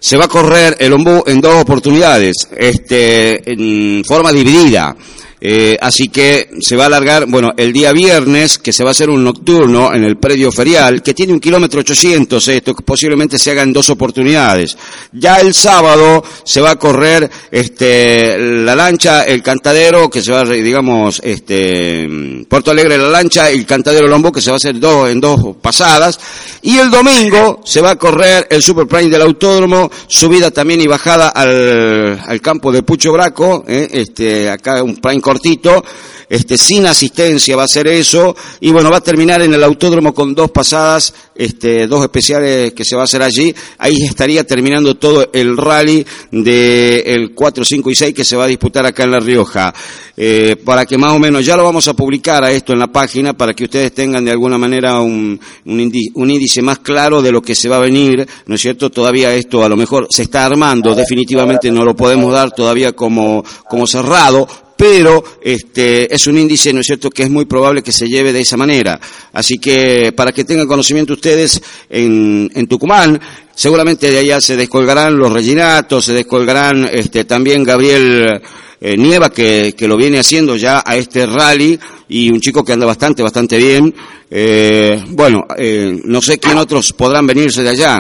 Se 0.01 0.17
va 0.17 0.25
a 0.25 0.27
correr 0.27 0.75
el 0.79 0.91
Ombú 0.91 1.23
en 1.25 1.39
dos 1.39 1.55
oportunidades, 1.55 2.49
este, 2.57 3.49
en 3.51 4.03
forma 4.03 4.31
dividida. 4.33 4.95
Eh, 5.41 5.77
así 5.79 6.09
que 6.09 6.49
se 6.59 6.75
va 6.75 6.83
a 6.83 6.87
alargar, 6.87 7.25
bueno, 7.27 7.51
el 7.55 7.71
día 7.71 7.93
viernes, 7.93 8.57
que 8.57 8.73
se 8.73 8.83
va 8.83 8.89
a 8.89 8.91
hacer 8.91 9.09
un 9.09 9.23
nocturno 9.23 9.93
en 9.93 10.03
el 10.03 10.17
predio 10.17 10.51
ferial, 10.51 11.01
que 11.01 11.13
tiene 11.13 11.31
un 11.31 11.39
kilómetro 11.39 11.79
ochocientos, 11.79 12.47
esto 12.49 12.75
posiblemente 12.75 13.39
se 13.39 13.51
haga 13.51 13.63
en 13.63 13.71
dos 13.71 13.89
oportunidades. 13.89 14.77
Ya 15.13 15.37
el 15.37 15.53
sábado 15.53 16.23
se 16.43 16.59
va 16.59 16.71
a 16.71 16.75
correr, 16.75 17.29
este, 17.51 18.37
la 18.37 18.75
lancha, 18.75 19.23
el 19.23 19.41
cantadero, 19.41 20.09
que 20.09 20.21
se 20.21 20.31
va 20.31 20.41
a, 20.41 20.45
digamos, 20.45 21.21
este, 21.23 22.07
Puerto 22.49 22.71
Alegre 22.71 22.97
la 22.97 23.09
lancha, 23.09 23.49
el 23.49 23.65
cantadero 23.65 24.07
Lombo, 24.07 24.31
que 24.31 24.41
se 24.41 24.49
va 24.49 24.55
a 24.55 24.57
hacer 24.57 24.77
dos, 24.79 25.09
en 25.09 25.21
dos 25.21 25.55
pasadas. 25.61 26.19
Y 26.61 26.77
el 26.77 26.91
domingo 26.91 27.61
se 27.63 27.79
va 27.79 27.91
a 27.91 27.95
correr 27.95 28.47
el 28.49 28.61
Super 28.61 28.87
Prime 28.87 29.09
del 29.09 29.21
autódromo, 29.21 29.89
subida 30.07 30.51
también 30.51 30.81
y 30.81 30.87
bajada 30.87 31.29
al, 31.29 32.19
al 32.25 32.41
campo 32.41 32.71
de 32.71 32.83
Pucho 32.83 33.13
Braco, 33.13 33.63
eh, 33.67 33.87
este, 33.93 34.49
acá 34.49 34.83
un 34.83 34.97
Prime 34.97 35.21
cortito, 35.29 35.83
este, 36.27 36.57
sin 36.57 36.87
asistencia 36.87 37.55
va 37.55 37.63
a 37.63 37.67
ser 37.67 37.87
eso, 37.87 38.35
y 38.61 38.71
bueno, 38.71 38.89
va 38.89 38.97
a 38.97 39.01
terminar 39.01 39.43
en 39.43 39.53
el 39.53 39.63
autódromo 39.63 40.11
con 40.11 40.33
dos 40.33 40.49
pasadas, 40.49 41.13
este, 41.35 41.85
dos 41.85 42.01
especiales 42.01 42.73
que 42.73 42.83
se 42.83 42.95
va 42.95 43.01
a 43.01 43.05
hacer 43.05 43.21
allí, 43.21 43.53
ahí 43.77 44.03
estaría 44.03 44.43
terminando 44.43 44.95
todo 44.95 45.29
el 45.33 45.55
rally 45.55 46.03
del 46.31 47.03
el 47.05 47.35
4, 47.35 47.63
5 47.63 47.91
y 47.91 47.95
6 47.95 48.13
que 48.15 48.25
se 48.25 48.35
va 48.35 48.45
a 48.45 48.47
disputar 48.47 48.87
acá 48.87 49.03
en 49.03 49.11
La 49.11 49.19
Rioja. 49.19 49.71
Eh, 50.17 50.57
para 50.65 50.85
que 50.85 50.97
más 50.97 51.13
o 51.13 51.19
menos, 51.19 51.45
ya 51.45 51.55
lo 51.55 51.63
vamos 51.63 51.87
a 51.87 51.93
publicar 51.93 52.43
a 52.43 52.51
esto 52.51 52.73
en 52.73 52.79
la 52.79 52.87
página, 52.87 53.33
para 53.33 53.53
que 53.53 53.65
ustedes 53.65 53.93
tengan 53.93 54.25
de 54.25 54.31
alguna 54.31 54.57
manera 54.57 54.99
un, 54.99 55.39
un, 55.65 56.31
índice, 56.31 56.61
más 56.61 56.79
claro 56.79 57.21
de 57.21 57.31
lo 57.31 57.41
que 57.41 57.55
se 57.55 57.69
va 57.69 57.77
a 57.77 57.81
venir, 57.81 58.27
¿no 58.47 58.55
es 58.55 58.61
cierto? 58.61 58.89
Todavía 58.89 59.33
esto 59.33 59.63
a 59.63 59.69
lo 59.69 59.77
mejor 59.77 60.07
se 60.09 60.23
está 60.23 60.45
armando, 60.45 60.93
definitivamente 60.93 61.71
no 61.71 61.85
lo 61.85 61.95
podemos 61.95 62.33
dar 62.33 62.51
todavía 62.51 62.91
como, 62.91 63.45
como 63.69 63.87
cerrado, 63.87 64.47
pero 64.79 65.21
este, 65.41 66.15
es 66.15 66.25
un 66.27 66.37
índice, 66.37 66.71
¿no 66.71 66.79
es 66.79 66.85
cierto?, 66.85 67.09
que 67.09 67.23
es 67.23 67.29
muy 67.29 67.43
probable 67.43 67.83
que 67.83 67.91
se 67.91 68.07
lleve 68.07 68.31
de 68.31 68.39
esa 68.39 68.55
manera. 68.55 68.97
Así 69.33 69.57
que 69.57 70.13
para 70.13 70.31
que 70.31 70.45
tengan 70.45 70.67
conocimiento 70.67 71.11
ustedes, 71.11 71.61
en, 71.89 72.49
en 72.55 72.65
Tucumán, 72.65 73.19
seguramente 73.53 74.09
de 74.09 74.19
allá 74.19 74.39
se 74.39 74.55
descolgarán 74.55 75.17
los 75.17 75.33
rellinatos, 75.33 76.05
se 76.05 76.13
descolgarán 76.13 76.87
este, 76.93 77.25
también 77.25 77.65
Gabriel 77.65 78.41
eh, 78.79 78.95
Nieva, 78.95 79.31
que, 79.31 79.75
que, 79.77 79.85
lo 79.85 79.97
viene 79.97 80.19
haciendo 80.19 80.55
ya 80.55 80.81
a 80.85 80.95
este 80.95 81.25
rally, 81.25 81.77
y 82.07 82.31
un 82.31 82.39
chico 82.39 82.63
que 82.63 82.71
anda 82.71 82.85
bastante, 82.85 83.21
bastante 83.21 83.57
bien. 83.57 83.93
Eh, 84.31 85.03
bueno, 85.09 85.45
eh, 85.57 85.99
no 86.05 86.21
sé 86.21 86.37
quién 86.37 86.57
otros 86.57 86.93
podrán 86.93 87.27
venirse 87.27 87.63
de 87.63 87.69
allá. 87.69 87.99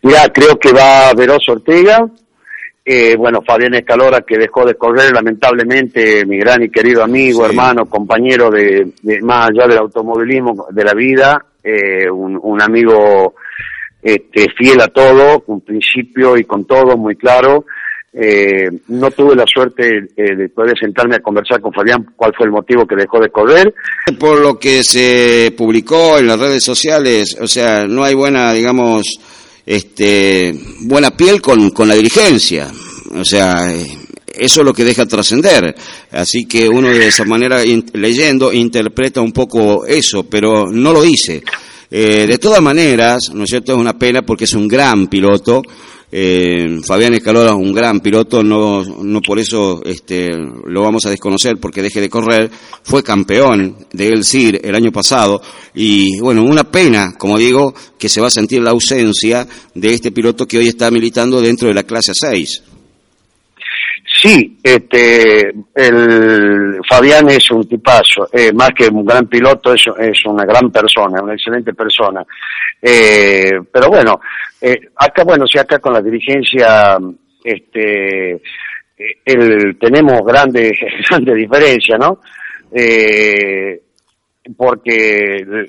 Mira, 0.00 0.28
creo 0.32 0.56
que 0.60 0.72
va 0.72 1.12
Veros 1.12 1.42
Ortega, 1.48 2.06
eh, 2.86 3.16
bueno, 3.16 3.40
Fabián 3.40 3.74
Escalora, 3.74 4.20
que 4.20 4.36
dejó 4.36 4.66
de 4.66 4.74
correr, 4.74 5.10
lamentablemente, 5.10 6.26
mi 6.26 6.36
gran 6.36 6.62
y 6.62 6.68
querido 6.68 7.02
amigo, 7.02 7.46
hermano, 7.46 7.86
compañero 7.86 8.50
de, 8.50 8.92
más 9.22 9.48
allá 9.48 9.66
del 9.66 9.78
automovilismo, 9.78 10.66
de 10.70 10.84
la 10.84 10.92
vida, 10.92 11.46
eh, 11.62 12.10
un, 12.10 12.60
amigo 12.60 13.36
este, 14.02 14.50
fiel 14.50 14.82
a 14.82 14.88
todo, 14.88 15.40
con 15.40 15.62
principio 15.62 16.36
y 16.36 16.44
con 16.44 16.66
todo 16.66 16.98
muy 16.98 17.16
claro. 17.16 17.64
Eh, 18.12 18.68
no 18.88 19.10
tuve 19.10 19.34
la 19.34 19.44
suerte 19.46 20.02
de 20.14 20.48
poder 20.50 20.78
sentarme 20.78 21.16
a 21.16 21.20
conversar 21.20 21.60
con 21.60 21.72
Fabián 21.72 22.06
cuál 22.14 22.32
fue 22.36 22.46
el 22.46 22.52
motivo 22.52 22.86
que 22.86 22.96
dejó 22.96 23.18
de 23.18 23.30
correr. 23.30 23.74
Por 24.20 24.40
lo 24.40 24.58
que 24.58 24.84
se 24.84 25.54
publicó 25.56 26.18
en 26.18 26.26
las 26.26 26.38
redes 26.38 26.62
sociales, 26.62 27.36
o 27.40 27.48
sea, 27.48 27.86
no 27.86 28.04
hay 28.04 28.14
buena, 28.14 28.52
digamos, 28.52 29.04
este, 29.66 30.54
buena 30.80 31.16
piel 31.16 31.40
con, 31.40 31.70
con 31.70 31.88
la 31.88 31.94
dirigencia. 31.94 32.72
O 33.14 33.24
sea, 33.24 33.72
eh, 33.72 33.86
eso 34.34 34.60
es 34.60 34.66
lo 34.66 34.72
que 34.72 34.84
deja 34.84 35.06
trascender. 35.06 35.74
Así 36.10 36.46
que 36.46 36.68
uno 36.68 36.88
de 36.88 37.06
esa 37.06 37.24
manera, 37.24 37.62
leyendo, 37.92 38.52
interpreta 38.52 39.20
un 39.20 39.32
poco 39.32 39.86
eso, 39.86 40.24
pero 40.24 40.70
no 40.70 40.92
lo 40.92 41.02
dice. 41.02 41.42
Eh, 41.90 42.26
de 42.26 42.38
todas 42.38 42.60
maneras, 42.60 43.30
¿no 43.32 43.44
es 43.44 43.50
cierto? 43.50 43.72
Es 43.72 43.78
una 43.78 43.96
pena 43.96 44.22
porque 44.22 44.44
es 44.44 44.52
un 44.54 44.66
gran 44.66 45.06
piloto 45.06 45.62
eh, 46.12 46.80
Fabián 46.86 47.14
Escalora 47.14 47.50
es 47.50 47.56
un 47.56 47.72
gran 47.72 48.00
piloto, 48.00 48.42
no, 48.42 48.84
no 48.84 49.20
por 49.20 49.38
eso 49.38 49.82
este, 49.84 50.30
lo 50.66 50.82
vamos 50.82 51.04
a 51.06 51.10
desconocer 51.10 51.56
porque 51.58 51.82
deje 51.82 52.00
de 52.00 52.08
correr. 52.08 52.50
Fue 52.82 53.02
campeón 53.02 53.86
de 53.92 54.08
El 54.08 54.24
CIR 54.24 54.60
el 54.62 54.74
año 54.74 54.92
pasado 54.92 55.40
y 55.74 56.18
bueno, 56.20 56.44
una 56.44 56.64
pena, 56.64 57.14
como 57.18 57.38
digo, 57.38 57.74
que 57.98 58.08
se 58.08 58.20
va 58.20 58.28
a 58.28 58.30
sentir 58.30 58.62
la 58.62 58.70
ausencia 58.70 59.46
de 59.74 59.94
este 59.94 60.12
piloto 60.12 60.46
que 60.46 60.58
hoy 60.58 60.68
está 60.68 60.90
militando 60.90 61.40
dentro 61.40 61.68
de 61.68 61.74
la 61.74 61.82
clase 61.82 62.12
6. 62.14 62.62
Sí, 64.24 64.58
este, 64.62 65.50
el 65.74 66.80
Fabián 66.88 67.28
es 67.28 67.50
un 67.50 67.68
tipazo, 67.68 68.26
eh, 68.32 68.54
más 68.54 68.70
que 68.70 68.88
un 68.88 69.04
gran 69.04 69.26
piloto, 69.26 69.74
es, 69.74 69.84
es 69.98 70.24
una 70.24 70.46
gran 70.46 70.70
persona, 70.70 71.22
una 71.22 71.34
excelente 71.34 71.74
persona. 71.74 72.24
Eh, 72.80 73.50
pero 73.70 73.88
bueno, 73.90 74.18
eh, 74.62 74.80
acá, 74.96 75.24
bueno, 75.24 75.46
si 75.46 75.58
acá 75.58 75.78
con 75.78 75.92
la 75.92 76.00
dirigencia, 76.00 76.96
este, 77.44 78.40
el, 79.26 79.76
tenemos 79.78 80.22
grandes, 80.24 80.72
grandes 81.10 81.34
diferencias, 81.36 81.98
¿no? 82.00 82.20
Eh, 82.72 83.78
porque 84.56 85.66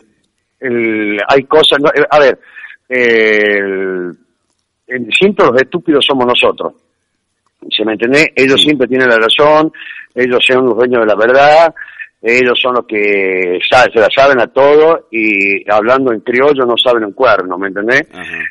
el, 0.62 1.20
hay 1.28 1.44
cosas, 1.44 1.80
a 2.10 2.20
ver, 2.20 2.40
el, 2.88 4.18
siempre 5.12 5.46
los 5.46 5.62
estúpidos 5.62 6.06
somos 6.06 6.26
nosotros 6.26 6.85
¿Se 7.70 7.84
me 7.86 7.94
entiende? 7.94 8.32
Ellos 8.36 8.62
siempre 8.62 8.88
tienen 8.88 9.10
la 9.10 9.18
razón, 9.18 9.72
ellos 10.14 10.40
son 10.46 10.66
los 10.66 10.76
dueños 10.76 11.02
de 11.02 11.08
la 11.08 11.16
verdad, 11.16 11.74
ellos 12.22 12.60
son 12.60 12.76
los 12.76 12.86
que 12.86 13.60
se 13.62 14.00
la 14.00 14.10
saben 14.10 14.40
a 14.40 14.48
todo 14.48 15.08
y 15.12 15.70
hablando 15.70 16.12
en 16.12 16.22
criollo 16.22 16.66
no 16.66 16.76
saben 16.78 17.06
un 17.06 17.12
cuerno, 17.12 17.58
¿me 17.58 17.68
entendés? 17.68 18.08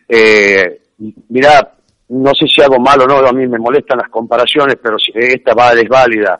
Eh, 0.09 0.80
mira, 1.28 1.73
no 2.09 2.35
sé 2.35 2.47
si 2.47 2.62
hago 2.62 2.78
mal 2.78 3.00
o 3.02 3.06
no, 3.06 3.16
a 3.18 3.33
mí 3.33 3.47
me 3.47 3.59
molestan 3.59 3.99
las 3.99 4.09
comparaciones, 4.11 4.76
pero 4.83 4.99
si 4.99 5.11
esta 5.14 5.54
va 5.54 5.73
es 5.73 5.88
válida. 5.88 6.38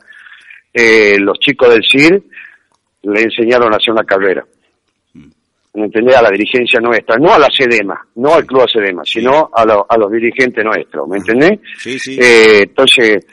Eh, 0.73 1.16
los 1.19 1.38
chicos 1.38 1.71
del 1.71 1.85
CIR 1.85 2.23
le 3.02 3.23
enseñaron 3.23 3.73
a 3.73 3.76
hacer 3.76 3.93
una 3.93 4.04
carrera. 4.04 4.45
¿Me 5.75 5.87
entendés? 5.87 6.16
A 6.16 6.23
la 6.23 6.31
dirigencia 6.31 6.81
nuestra, 6.81 7.16
no 7.16 7.35
a 7.35 7.38
la 7.38 7.50
SEDEMA, 7.50 8.00
no 8.16 8.35
al 8.35 8.47
club 8.47 8.69
SEDEMA, 8.69 9.02
sino 9.04 9.50
a, 9.52 9.62
a 9.62 9.99
los 9.99 10.11
dirigentes 10.11 10.64
nuestros, 10.64 11.09
¿me 11.09 11.19
entendés? 11.19 11.59
Sí, 11.78 11.99
sí. 11.99 12.19
Eh, 12.21 12.62
entonces, 12.62 13.26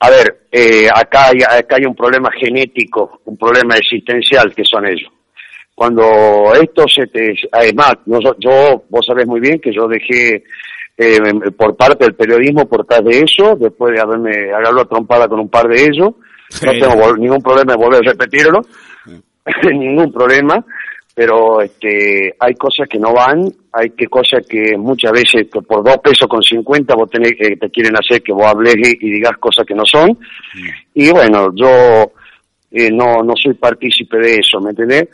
a 0.00 0.10
ver, 0.10 0.46
eh, 0.52 0.88
acá, 0.94 1.28
hay, 1.28 1.42
acá 1.42 1.76
hay 1.76 1.84
un 1.84 1.96
problema 1.96 2.30
genético, 2.30 3.20
un 3.24 3.36
problema 3.36 3.76
existencial 3.76 4.54
que 4.54 4.64
son 4.64 4.86
ellos. 4.86 5.10
Cuando 5.74 6.52
esto 6.60 6.84
se 6.88 7.06
te... 7.06 7.34
Además, 7.52 7.94
yo, 8.38 8.84
vos 8.88 9.06
sabés 9.06 9.26
muy 9.26 9.40
bien 9.40 9.60
que 9.60 9.72
yo 9.72 9.86
dejé 9.86 10.42
eh, 10.96 11.18
por 11.56 11.76
parte 11.76 12.04
del 12.04 12.14
periodismo 12.14 12.68
por 12.68 12.84
tras 12.84 13.04
de 13.04 13.20
eso, 13.20 13.56
después 13.56 13.94
de 13.94 14.00
haberme 14.00 14.50
agarrado 14.50 14.86
trompada 14.86 15.28
con 15.28 15.38
un 15.40 15.48
par 15.48 15.68
de 15.68 15.84
ellos, 15.84 16.14
no 16.64 16.72
tengo 16.72 17.16
ningún 17.16 17.42
problema 17.42 17.72
de 17.72 17.78
volver 17.78 18.00
a 18.04 18.10
repetirlo, 18.10 18.60
ningún 19.72 20.12
problema, 20.12 20.64
pero 21.18 21.60
este, 21.60 22.32
hay 22.38 22.54
cosas 22.54 22.88
que 22.88 22.96
no 22.96 23.12
van, 23.12 23.52
hay 23.72 23.90
que 23.90 24.06
cosas 24.06 24.46
que 24.48 24.76
muchas 24.78 25.10
veces 25.10 25.48
por 25.48 25.82
dos 25.82 25.98
pesos 25.98 26.28
con 26.28 26.40
cincuenta 26.40 26.94
vos 26.94 27.10
tenés, 27.10 27.32
que 27.36 27.56
te 27.56 27.70
quieren 27.70 27.96
hacer 27.96 28.22
que 28.22 28.32
vos 28.32 28.46
hables 28.46 28.76
y, 28.76 29.10
digas 29.10 29.36
cosas 29.40 29.66
que 29.66 29.74
no 29.74 29.82
son. 29.84 30.16
Y 30.94 31.10
bueno, 31.10 31.50
yo 31.56 32.12
eh, 32.70 32.88
no, 32.92 33.24
no 33.24 33.34
soy 33.34 33.54
partícipe 33.54 34.16
de 34.16 34.36
eso, 34.36 34.60
¿me 34.60 34.70
entendés? 34.70 35.08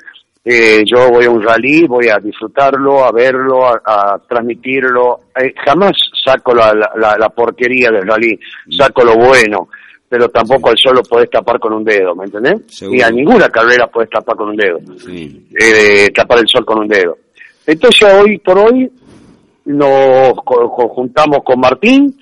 Eh, 0.44 0.84
yo 0.84 1.08
voy 1.08 1.24
a 1.24 1.30
un 1.30 1.42
rally, 1.42 1.86
voy 1.86 2.08
a 2.10 2.18
disfrutarlo, 2.18 3.02
a 3.02 3.10
verlo, 3.10 3.64
a, 3.66 4.20
transmitirlo. 4.28 5.20
Eh, 5.42 5.54
jamás 5.64 5.92
saco 6.22 6.54
la, 6.54 6.74
la, 6.74 7.16
la, 7.18 7.28
porquería 7.30 7.90
del 7.90 8.06
rally, 8.06 8.38
saco 8.76 9.04
lo 9.04 9.14
bueno 9.16 9.70
pero 10.08 10.28
tampoco 10.28 10.70
al 10.70 10.76
sol 10.76 10.94
lo 10.96 11.02
podés 11.02 11.30
tapar 11.30 11.58
con 11.58 11.72
un 11.72 11.84
dedo, 11.84 12.14
¿me 12.14 12.24
entendés? 12.24 12.82
Y 12.82 13.00
a 13.02 13.10
ninguna 13.10 13.48
carrera 13.48 13.86
podés 13.86 14.10
tapar 14.10 14.36
con 14.36 14.50
un 14.50 14.56
dedo, 14.56 14.78
eh, 15.08 16.10
tapar 16.14 16.38
el 16.38 16.48
sol 16.48 16.64
con 16.64 16.80
un 16.80 16.88
dedo. 16.88 17.18
Entonces 17.66 18.12
hoy 18.12 18.38
por 18.38 18.58
hoy 18.58 18.90
nos 19.66 20.32
juntamos 20.44 21.38
con 21.44 21.58
Martín, 21.58 22.14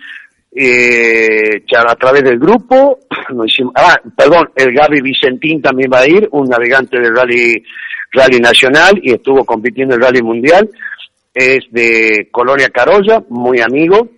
eh, 0.54 1.64
a 1.76 1.94
través 1.96 2.22
del 2.22 2.38
grupo, 2.38 2.98
nos 3.34 3.46
hicimos, 3.46 3.72
ah, 3.76 3.98
perdón, 4.16 4.50
el 4.54 4.72
Gaby 4.72 5.00
Vicentín 5.00 5.60
también 5.60 5.90
va 5.92 6.00
a 6.00 6.08
ir, 6.08 6.28
un 6.32 6.48
navegante 6.48 7.00
del 7.00 7.14
rally, 7.14 7.62
rally 8.12 8.38
nacional 8.38 9.00
y 9.02 9.12
estuvo 9.12 9.44
compitiendo 9.44 9.94
en 9.94 10.00
el 10.00 10.06
rally 10.06 10.22
mundial, 10.22 10.68
es 11.34 11.64
de 11.70 12.28
Colonia 12.30 12.68
Carolla, 12.68 13.22
muy 13.30 13.60
amigo, 13.60 14.08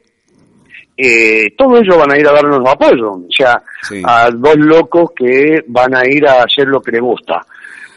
eh, 0.97 1.55
todos 1.57 1.81
ellos 1.81 1.99
van 1.99 2.13
a 2.13 2.19
ir 2.19 2.27
a 2.27 2.33
darnos 2.33 2.61
apoyo, 2.69 3.13
o 3.13 3.27
sea, 3.29 3.61
a 4.05 4.31
dos 4.31 4.57
locos 4.57 5.11
que 5.17 5.65
van 5.67 5.95
a 5.97 6.07
ir 6.07 6.27
a 6.27 6.45
hacer 6.45 6.69
lo 6.69 6.81
que 6.81 6.93
les 6.93 7.01
gusta, 7.01 7.45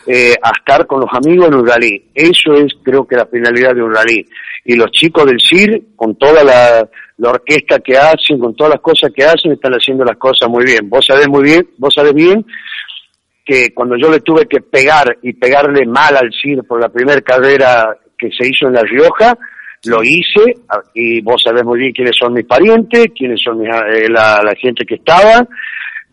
eh, 0.08 0.36
a 0.42 0.52
estar 0.52 0.88
con 0.88 1.02
los 1.02 1.10
amigos 1.14 1.48
en 1.48 1.56
un 1.56 1.68
rally. 1.68 2.04
Eso 2.14 2.54
es, 2.54 2.74
creo 2.84 3.06
que, 3.06 3.16
la 3.16 3.28
finalidad 3.28 3.76
de 3.76 3.84
un 3.84 3.94
rally. 3.94 4.26
Y 4.66 4.76
los 4.76 4.92
chicos 4.92 5.26
del 5.26 5.38
CIR, 5.40 5.82
con 5.96 6.16
toda 6.16 6.44
la, 6.44 6.90
orquesta 7.30 7.80
que 7.80 7.98
hacen, 7.98 8.40
con 8.40 8.56
todas 8.56 8.74
las 8.74 8.82
cosas 8.82 9.12
que 9.16 9.24
hacen, 9.24 9.52
están 9.52 9.74
haciendo 9.74 10.04
las 10.04 10.18
cosas 10.18 10.50
muy 10.50 10.66
bien. 10.66 10.90
Vos 10.90 11.06
sabés 11.06 11.28
muy 11.28 11.44
bien, 11.44 11.70
vos 11.78 11.94
sabés 11.94 12.14
bien 12.14 12.46
que 13.46 13.74
cuando 13.74 13.96
yo 13.96 14.12
le 14.12 14.20
tuve 14.20 14.46
que 14.46 14.60
pegar 14.60 15.18
y 15.22 15.34
pegarle 15.34 15.86
mal 15.86 16.18
al 16.18 16.32
CIR 16.34 16.64
por 16.64 16.82
la 16.82 16.90
primera 16.90 17.22
carrera 17.22 17.98
que 18.18 18.30
se 18.32 18.48
hizo 18.48 18.68
en 18.68 18.74
La 18.74 18.82
Rioja, 18.82 19.38
lo 19.88 20.04
hice 20.04 20.56
y 20.94 21.22
vos 21.22 21.42
sabés 21.44 21.64
muy 21.64 21.80
bien 21.80 21.92
quiénes 21.92 22.16
son 22.20 22.34
mis 22.34 22.46
parientes, 22.46 23.08
quiénes 23.18 23.40
son 23.44 23.66
eh, 23.66 24.10
la, 24.10 24.54
gente 24.60 24.86
que 24.86 24.96
estaba. 24.96 25.48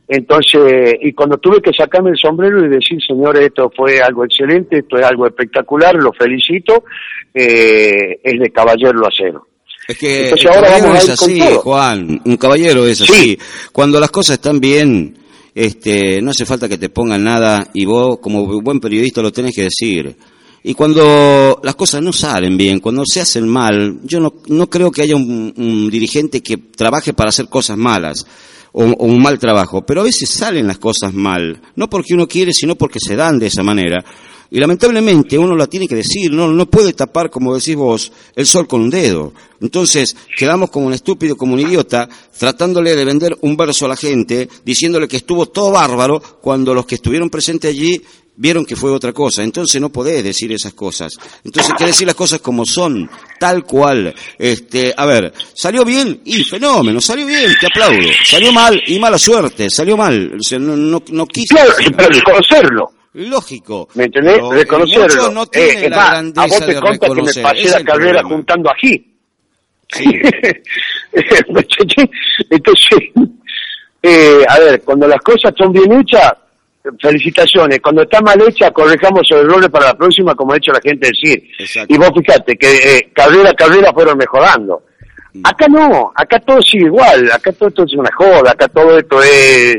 Entonces, 0.06 0.94
y 1.00 1.12
cuando 1.12 1.38
tuve 1.38 1.60
que 1.62 1.72
sacarme 1.72 2.10
el 2.10 2.16
sombrero 2.16 2.64
y 2.64 2.68
decir, 2.68 2.98
señores, 3.06 3.46
esto 3.46 3.72
fue 3.74 4.00
algo 4.00 4.24
excelente, 4.24 4.78
esto 4.78 4.98
es 4.98 5.04
algo 5.04 5.26
espectacular, 5.26 5.94
lo 5.94 6.12
felicito, 6.12 6.84
eh, 7.32 8.20
es 8.22 8.38
de 8.38 8.50
caballero 8.50 9.06
acero. 9.06 9.46
Es 9.86 9.98
que 9.98 10.30
ahora 10.48 10.96
es 10.96 11.08
así, 11.10 11.40
Juan, 11.62 12.20
un 12.24 12.36
caballero 12.36 12.86
es 12.86 13.02
así. 13.02 13.38
Cuando 13.72 14.00
las 14.00 14.10
cosas 14.10 14.36
están 14.36 14.60
bien, 14.60 15.14
este, 15.54 16.20
no 16.22 16.30
hace 16.30 16.46
falta 16.46 16.68
que 16.68 16.78
te 16.78 16.88
pongan 16.88 17.22
nada 17.22 17.68
y 17.74 17.84
vos 17.84 18.18
como 18.20 18.46
buen 18.62 18.80
periodista 18.80 19.22
lo 19.22 19.30
tenés 19.30 19.54
que 19.54 19.64
decir. 19.64 20.16
Y 20.66 20.72
cuando 20.72 21.60
las 21.62 21.74
cosas 21.74 22.02
no 22.02 22.10
salen 22.10 22.56
bien, 22.56 22.80
cuando 22.80 23.04
se 23.04 23.20
hacen 23.20 23.46
mal, 23.46 24.00
yo 24.02 24.18
no, 24.18 24.32
no 24.46 24.70
creo 24.70 24.90
que 24.90 25.02
haya 25.02 25.14
un, 25.14 25.90
dirigente 25.90 26.42
que 26.42 26.56
trabaje 26.56 27.12
para 27.12 27.28
hacer 27.28 27.50
cosas 27.50 27.76
malas 27.76 28.24
o, 28.72 28.82
un 28.82 29.20
mal 29.20 29.38
trabajo, 29.38 29.84
pero 29.84 30.00
a 30.00 30.04
veces 30.04 30.30
salen 30.30 30.66
las 30.66 30.78
cosas 30.78 31.12
mal, 31.12 31.60
no 31.76 31.90
porque 31.90 32.14
uno 32.14 32.26
quiere, 32.26 32.54
sino 32.54 32.76
porque 32.76 32.98
se 32.98 33.14
dan 33.14 33.38
de 33.38 33.48
esa 33.48 33.62
manera. 33.62 34.02
Y 34.50 34.58
lamentablemente 34.58 35.36
uno 35.36 35.54
la 35.54 35.66
tiene 35.66 35.86
que 35.86 35.96
decir, 35.96 36.32
no, 36.32 36.48
no 36.48 36.64
puede 36.70 36.94
tapar, 36.94 37.28
como 37.28 37.54
decís 37.54 37.76
vos, 37.76 38.10
el 38.34 38.46
sol 38.46 38.66
con 38.66 38.80
un 38.80 38.90
dedo. 38.90 39.34
Entonces 39.60 40.16
quedamos 40.34 40.70
como 40.70 40.86
un 40.86 40.94
estúpido, 40.94 41.36
como 41.36 41.52
un 41.52 41.60
idiota, 41.60 42.08
tratándole 42.38 42.96
de 42.96 43.04
vender 43.04 43.36
un 43.42 43.54
verso 43.54 43.84
a 43.84 43.88
la 43.88 43.96
gente, 43.96 44.48
diciéndole 44.64 45.08
que 45.08 45.18
estuvo 45.18 45.44
todo 45.46 45.72
bárbaro, 45.72 46.22
cuando 46.40 46.72
los 46.72 46.86
que 46.86 46.94
estuvieron 46.94 47.28
presentes 47.28 47.70
allí 47.70 48.00
vieron 48.36 48.64
que 48.64 48.76
fue 48.76 48.90
otra 48.90 49.12
cosa. 49.12 49.42
Entonces 49.42 49.80
no 49.80 49.90
podés 49.90 50.22
decir 50.24 50.52
esas 50.52 50.74
cosas. 50.74 51.16
Entonces 51.44 51.72
hay 51.72 51.76
que 51.76 51.86
decir 51.86 52.06
las 52.06 52.16
cosas 52.16 52.40
como 52.40 52.64
son, 52.64 53.08
tal 53.38 53.64
cual. 53.64 54.14
Este, 54.38 54.94
a 54.96 55.06
ver, 55.06 55.32
salió 55.54 55.84
bien 55.84 56.20
y 56.24 56.44
fenómeno, 56.44 57.00
salió 57.00 57.26
bien, 57.26 57.52
te 57.60 57.66
aplaudo. 57.66 58.08
Salió 58.24 58.52
mal 58.52 58.80
y 58.86 58.98
mala 58.98 59.18
suerte, 59.18 59.70
salió 59.70 59.96
mal. 59.96 60.32
O 60.34 60.58
no, 60.58 60.76
no, 60.76 61.02
no 61.08 61.26
quise. 61.26 61.54
Claro, 61.54 61.72
pero 61.96 62.08
reconocerlo. 62.08 62.90
Lógico. 63.14 63.88
¿Me 63.94 64.04
entendés? 64.04 64.40
reconocerlo. 64.50 65.30
No 65.30 65.46
tiene 65.46 65.86
eh, 65.86 65.90
la 65.90 66.10
grandeza 66.10 66.42
a 66.42 66.46
vos 66.48 66.66
te 66.66 66.74
conta 66.80 67.08
que 67.08 67.22
me 67.22 67.34
pasé 67.42 67.68
la 67.70 67.84
carrera 67.84 68.24
juntando 68.24 68.70
ají. 68.70 69.14
Sí. 69.92 70.04
Entonces, 72.50 72.98
eh, 74.02 74.44
a 74.48 74.58
ver, 74.58 74.82
cuando 74.82 75.06
las 75.06 75.20
cosas 75.20 75.52
son 75.56 75.72
bien 75.72 75.92
hechas, 75.92 76.32
felicitaciones. 77.00 77.80
Cuando 77.80 78.02
está 78.02 78.20
mal 78.20 78.40
hecha, 78.46 78.70
corrijamos 78.70 79.22
el 79.30 79.38
errores 79.38 79.70
para 79.70 79.86
la 79.86 79.94
próxima, 79.94 80.34
como 80.34 80.52
ha 80.52 80.56
hecho 80.56 80.72
la 80.72 80.80
gente 80.80 81.08
decir. 81.08 81.42
Y 81.88 81.96
vos 81.96 82.10
fíjate 82.14 82.56
que 82.56 82.76
eh, 82.76 83.10
carrera 83.14 83.52
carrera 83.54 83.92
fueron 83.92 84.18
mejorando. 84.18 84.82
Mm. 85.32 85.40
Acá 85.44 85.66
no, 85.68 86.12
acá 86.14 86.38
todo 86.40 86.60
sigue 86.62 86.86
igual, 86.86 87.30
acá 87.32 87.52
todo 87.52 87.68
esto 87.68 87.84
es 87.84 87.94
una 87.94 88.10
joda, 88.14 88.52
acá 88.52 88.68
todo 88.68 88.98
esto 88.98 89.22
es 89.22 89.78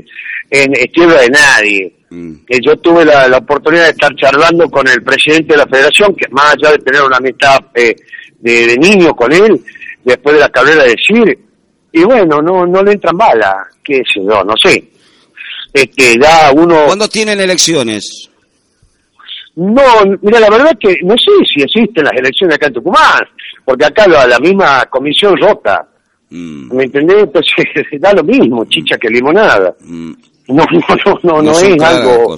en, 0.50 0.74
tierra 0.92 1.22
de 1.22 1.30
nadie. 1.30 1.96
Mm. 2.10 2.34
Eh, 2.50 2.60
yo 2.62 2.76
tuve 2.78 3.06
la, 3.06 3.38
oportunidad 3.38 3.84
de 3.84 3.92
estar 3.92 4.14
charlando 4.16 4.70
con 4.70 4.88
el 4.88 5.04
presidente 5.04 5.54
de 5.54 5.58
la 5.58 5.68
federación, 5.68 6.16
que 6.16 6.28
más 6.32 6.56
allá 6.56 6.72
de 6.72 6.80
tener 6.80 7.02
una 7.04 7.18
amistad 7.18 7.60
eh, 7.76 7.96
de, 8.40 8.78
niño 8.78 9.16
con 9.16 9.32
él, 9.32 9.62
después 10.04 10.36
de 10.36 10.42
la 10.42 10.50
carrera 10.50 10.84
de 10.84 10.90
decir, 10.90 11.40
y 11.92 12.04
bueno, 12.04 12.42
no, 12.42 12.66
no 12.66 12.84
le 12.84 12.94
entran 12.94 13.16
balas, 13.16 13.68
qué 13.84 14.02
sé 14.12 14.22
yo, 14.24 14.44
no 14.44 14.54
sé 14.62 14.95
este, 15.76 16.18
ya 16.18 16.54
uno... 16.54 16.86
¿Cuándo 16.86 17.10
tienen 17.10 17.38
elecciones? 17.38 18.30
No, 19.58 19.82
mira, 20.22 20.40
la 20.40 20.50
verdad 20.50 20.72
que 20.80 21.00
no 21.04 21.16
sé 21.18 21.32
si 21.54 21.62
existen 21.62 22.06
las 22.06 22.14
elecciones 22.14 22.56
acá 22.56 22.68
en 22.68 22.74
Tucumán, 22.76 23.28
porque 23.66 23.84
acá 23.84 24.08
la, 24.08 24.26
la 24.26 24.40
misma 24.40 24.86
comisión 24.86 25.36
rota. 25.36 25.86
Mm. 26.30 26.74
¿Me 26.74 26.86
entendés? 26.86 27.24
Entonces 27.24 27.66
da 28.00 28.14
lo 28.14 28.24
mismo, 28.24 28.64
chicha 28.66 28.98
que 28.98 29.10
limonada. 29.10 29.76
Mm. 29.82 30.14
No, 30.48 30.64
no, 30.72 31.20
no, 31.24 31.42
no, 31.42 31.52
es 31.52 31.82
algo... 31.82 32.38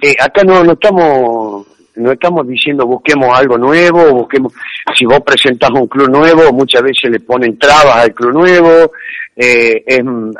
Eh, 0.00 0.14
acá 0.18 0.42
no, 0.44 0.64
no 0.64 0.72
estamos 0.72 1.66
no 1.96 2.10
estamos 2.10 2.48
diciendo 2.48 2.86
busquemos 2.86 3.38
algo 3.38 3.56
nuevo, 3.58 4.12
busquemos, 4.12 4.52
si 4.98 5.04
vos 5.04 5.20
presentás 5.24 5.70
un 5.70 5.86
club 5.86 6.08
nuevo, 6.08 6.52
muchas 6.52 6.82
veces 6.82 7.10
le 7.10 7.20
ponen 7.20 7.58
trabas 7.58 7.96
al 7.96 8.14
club 8.14 8.32
nuevo, 8.32 8.92
eh, 9.36 9.84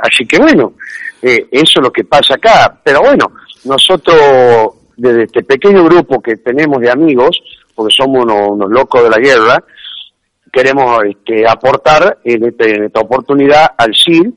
así 0.02 0.26
que 0.26 0.38
bueno, 0.38 0.74
eh, 1.26 1.48
eso 1.50 1.80
es 1.80 1.82
lo 1.82 1.90
que 1.90 2.04
pasa 2.04 2.34
acá. 2.34 2.78
Pero 2.84 3.00
bueno, 3.00 3.32
nosotros, 3.64 4.74
desde 4.94 5.22
este 5.22 5.42
pequeño 5.42 5.82
grupo 5.84 6.20
que 6.20 6.36
tenemos 6.36 6.82
de 6.82 6.90
amigos, 6.90 7.40
porque 7.74 7.94
somos 7.96 8.24
unos, 8.24 8.70
locos 8.70 9.02
de 9.04 9.08
la 9.08 9.16
guerra, 9.16 9.64
queremos 10.52 11.02
este, 11.04 11.48
aportar 11.48 12.18
en, 12.22 12.44
este, 12.44 12.84
esta 12.84 13.00
oportunidad 13.00 13.72
al 13.78 13.94
CIR 13.94 14.32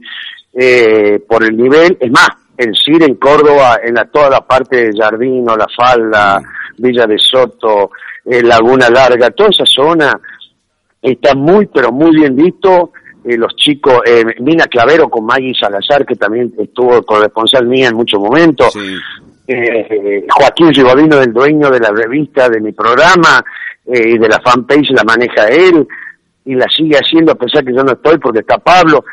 eh, 0.53 1.19
por 1.27 1.43
el 1.43 1.57
nivel, 1.57 1.97
es 1.99 2.09
más, 2.09 2.29
el 2.57 2.73
CIR 2.73 3.03
en 3.03 3.15
Córdoba, 3.15 3.79
en 3.83 3.93
la, 3.93 4.05
toda 4.05 4.29
la 4.29 4.41
parte 4.41 4.87
de 4.87 4.97
Jardino, 4.97 5.57
La 5.57 5.67
Falda, 5.67 6.41
Villa 6.77 7.05
de 7.05 7.19
Soto, 7.19 7.91
eh, 8.25 8.41
Laguna 8.41 8.89
Larga, 8.89 9.29
toda 9.31 9.49
esa 9.49 9.65
zona 9.65 10.17
está 11.01 11.35
muy, 11.35 11.65
pero 11.67 11.91
muy 11.91 12.15
bien 12.15 12.33
visto 12.33 12.93
eh, 13.27 13.35
los 13.35 13.53
chicos, 13.57 13.99
eh, 14.05 14.23
Mina 14.39 14.67
Clavero 14.67 15.09
con 15.09 15.25
Maggie 15.25 15.53
Salazar, 15.53 16.05
que 16.05 16.15
también 16.15 16.53
estuvo 16.57 17.03
corresponsal 17.03 17.67
mía 17.67 17.89
en 17.89 17.95
muchos 17.95 18.21
momentos, 18.21 18.73
eh, 19.45 20.25
Joaquín 20.29 20.73
Ribadino, 20.73 21.19
el 21.19 21.33
dueño 21.33 21.69
de 21.69 21.81
la 21.81 21.89
revista 21.89 22.47
de 22.47 22.61
mi 22.61 22.71
programa 22.71 23.43
y 23.85 24.17
de 24.17 24.29
la 24.29 24.39
fanpage, 24.39 24.91
la 24.91 25.03
maneja 25.03 25.47
él 25.47 25.85
y 26.45 26.55
la 26.55 26.67
sigue 26.69 26.95
haciendo 26.95 27.33
a 27.33 27.35
pesar 27.35 27.65
que 27.65 27.73
yo 27.73 27.83
no 27.83 27.93
estoy 27.93 28.17
porque 28.17 28.39
está 28.39 28.57
Pablo, 28.59 29.03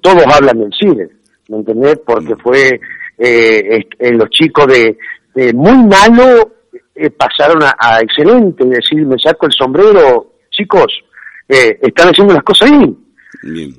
todos 0.00 0.24
hablan 0.32 0.58
del 0.58 0.72
cine, 0.72 1.08
¿me 1.48 1.58
entendés? 1.58 2.00
Porque 2.04 2.34
mm. 2.34 2.38
fue 2.38 2.80
los 4.12 4.30
chicos 4.30 4.66
de, 4.66 5.52
muy 5.52 5.76
malo 5.86 6.54
pasaron 7.16 7.62
a, 7.62 7.76
a, 7.78 8.00
excelente, 8.00 8.64
es 8.64 8.70
decir, 8.70 9.06
me 9.06 9.18
saco 9.18 9.46
el 9.46 9.52
sombrero, 9.52 10.32
chicos, 10.50 10.92
están 11.48 12.08
haciendo 12.08 12.34
las 12.34 12.42
cosas 12.42 12.70
bien 12.70 13.03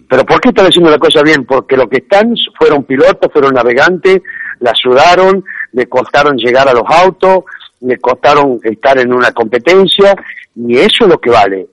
pero 0.08 0.26
¿por 0.26 0.40
qué 0.40 0.50
están 0.50 0.68
haciendo 0.68 0.92
la 0.92 1.00
cosa 1.00 1.22
bien? 1.24 1.46
Porque 1.46 1.76
lo 1.76 1.88
que 1.88 1.98
están 1.98 2.34
fueron 2.58 2.84
pilotos, 2.84 3.32
fueron 3.32 3.54
navegantes, 3.54 4.22
la 4.60 4.74
sudaron, 4.76 5.44
le 5.74 5.88
costaron 5.88 6.38
llegar 6.38 6.68
a 6.68 6.74
los 6.74 6.84
autos, 6.88 7.44
le 7.82 7.98
costaron 7.98 8.60
estar 8.64 9.00
en 9.00 9.14
una 9.14 9.32
competencia, 9.32 10.16
y 10.56 10.78
eso 10.78 11.06
es 11.06 11.08
lo 11.08 11.18
que 11.18 11.30
vale. 11.30 11.68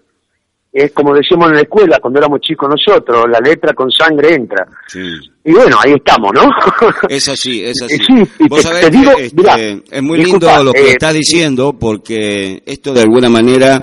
Es 0.72 0.90
como 0.92 1.14
decíamos 1.14 1.48
en 1.48 1.56
la 1.56 1.60
escuela 1.60 1.98
cuando 2.00 2.18
éramos 2.18 2.40
chicos 2.40 2.66
nosotros, 2.66 3.26
la 3.30 3.40
letra 3.40 3.74
con 3.74 3.90
sangre 3.90 4.34
entra. 4.34 4.66
Y 5.44 5.52
bueno, 5.52 5.76
ahí 5.84 5.92
estamos, 5.92 6.32
¿no? 6.32 6.48
Es 7.10 7.28
así, 7.28 7.62
es 7.62 7.82
así. 7.82 7.98
Vos 8.48 8.62
sabés 8.62 8.84
este, 8.84 9.82
es 9.90 10.02
muy 10.02 10.24
lindo 10.24 10.48
lo 10.64 10.72
que 10.72 10.80
eh, 10.80 10.90
estás 10.92 11.12
diciendo 11.12 11.76
porque 11.78 12.62
esto 12.64 12.94
de 12.94 13.02
alguna 13.02 13.28
manera 13.28 13.82